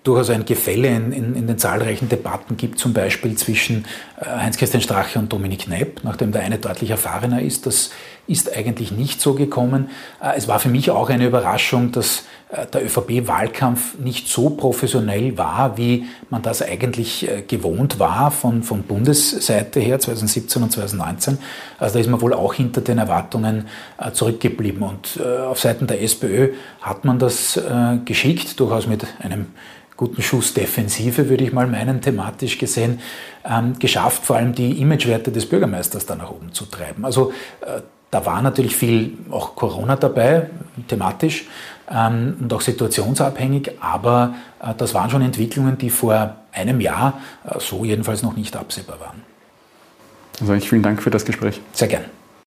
durchaus 0.03 0.29
ein 0.29 0.45
Gefälle 0.45 0.89
in, 0.89 1.11
in, 1.11 1.35
in, 1.35 1.47
den 1.47 1.57
zahlreichen 1.57 2.09
Debatten 2.09 2.57
gibt, 2.57 2.77
zum 2.77 2.93
Beispiel 2.93 3.35
zwischen 3.35 3.85
äh, 4.19 4.25
Heinz-Christian 4.25 4.81
Strache 4.81 5.17
und 5.17 5.31
Dominik 5.31 5.61
Knepp, 5.61 6.03
nachdem 6.03 6.31
der 6.31 6.41
eine 6.41 6.57
deutlich 6.57 6.89
erfahrener 6.89 7.41
ist. 7.41 7.65
Das 7.65 7.91
ist 8.29 8.55
eigentlich 8.55 8.91
nicht 8.91 9.19
so 9.19 9.33
gekommen. 9.33 9.89
Äh, 10.21 10.37
es 10.37 10.47
war 10.47 10.59
für 10.59 10.69
mich 10.69 10.91
auch 10.91 11.09
eine 11.09 11.25
Überraschung, 11.25 11.91
dass 11.91 12.25
äh, 12.49 12.67
der 12.67 12.85
ÖVP-Wahlkampf 12.85 13.97
nicht 13.97 14.27
so 14.27 14.51
professionell 14.51 15.37
war, 15.37 15.77
wie 15.77 16.05
man 16.29 16.43
das 16.43 16.61
eigentlich 16.61 17.27
äh, 17.27 17.41
gewohnt 17.41 17.97
war 17.97 18.29
von, 18.29 18.61
von 18.61 18.83
Bundesseite 18.83 19.79
her 19.79 19.99
2017 19.99 20.61
und 20.61 20.71
2019. 20.71 21.39
Also 21.79 21.95
da 21.95 21.99
ist 21.99 22.09
man 22.09 22.21
wohl 22.21 22.33
auch 22.33 22.53
hinter 22.53 22.81
den 22.81 22.99
Erwartungen 22.99 23.67
zurückgeblieben. 24.13 24.83
Und 24.83 25.19
auf 25.21 25.59
Seiten 25.59 25.87
der 25.87 26.01
SPÖ 26.01 26.53
hat 26.81 27.05
man 27.05 27.19
das 27.19 27.59
geschickt, 28.05 28.59
durchaus 28.59 28.87
mit 28.87 29.05
einem 29.19 29.47
guten 29.95 30.21
Schuss 30.21 30.53
Defensive, 30.53 31.29
würde 31.29 31.43
ich 31.43 31.53
mal 31.53 31.67
meinen, 31.67 32.01
thematisch 32.01 32.57
gesehen, 32.57 32.99
ähm, 33.45 33.79
geschafft, 33.79 34.25
vor 34.25 34.35
allem 34.35 34.53
die 34.53 34.81
Imagewerte 34.81 35.31
des 35.31 35.47
Bürgermeisters 35.47 36.05
da 36.05 36.15
nach 36.15 36.31
oben 36.31 36.53
zu 36.53 36.65
treiben. 36.65 37.05
Also 37.05 37.31
da 38.11 38.25
war 38.25 38.41
natürlich 38.41 38.75
viel 38.75 39.17
auch 39.29 39.55
Corona 39.55 39.95
dabei, 39.95 40.49
thematisch 40.87 41.45
ähm, 41.89 42.37
und 42.39 42.51
auch 42.53 42.61
situationsabhängig, 42.61 43.71
aber 43.79 44.35
äh, 44.61 44.73
das 44.77 44.93
waren 44.93 45.09
schon 45.09 45.21
Entwicklungen, 45.21 45.77
die 45.77 45.89
vor 45.89 46.35
einem 46.51 46.81
Jahr 46.81 47.21
äh, 47.45 47.59
so 47.59 47.85
jedenfalls 47.85 48.23
noch 48.23 48.35
nicht 48.35 48.55
absehbar 48.55 48.99
waren. 48.99 49.23
Also 50.41 50.53
ich 50.53 50.69
vielen 50.69 50.83
Dank 50.83 51.03
für 51.03 51.09
das 51.09 51.25
Gespräch. 51.25 51.61
Sehr 51.73 51.87
gern. 51.87 52.05